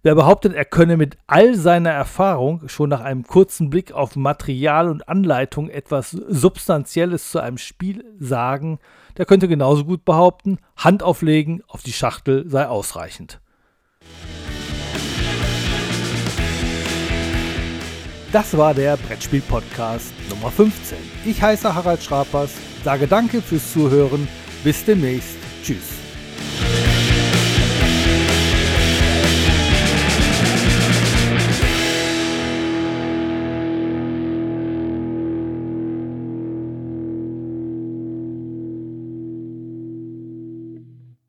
Wer 0.03 0.15
behauptet, 0.15 0.55
er 0.55 0.65
könne 0.65 0.97
mit 0.97 1.19
all 1.27 1.55
seiner 1.55 1.91
Erfahrung 1.91 2.67
schon 2.71 2.89
nach 2.89 3.03
einem 3.03 3.25
kurzen 3.25 3.69
Blick 3.69 3.93
auf 3.93 4.17
Material 4.17 4.89
und 4.89 5.07
Anleitung 5.11 5.69
etwas 5.69 6.13
Substanzielles 6.13 7.31
zu 7.31 7.39
einem 7.39 7.59
Spiel 7.59 8.05
sagen, 8.19 8.79
der 9.19 9.27
könnte 9.27 9.47
genauso 9.47 9.85
gut 9.85 10.07
behaupten, 10.07 10.59
Hand 10.75 11.03
auflegen 11.03 11.63
auf 11.69 11.83
die 11.83 11.93
Schachtel 11.93 12.49
sei 12.49 12.67
ausreichend. 12.67 13.41
Das 18.33 18.57
war 18.57 18.73
der 18.73 18.97
Brettspiel-Podcast 18.97 20.15
Nummer 20.31 20.51
15. 20.51 20.97
Ich 21.27 21.43
heiße 21.43 21.75
Harald 21.75 22.03
Schrapers, 22.03 22.53
sage 22.85 23.07
danke 23.07 23.43
fürs 23.43 23.73
Zuhören, 23.73 24.29
bis 24.65 24.83
demnächst, 24.83 25.37
tschüss. 25.63 25.91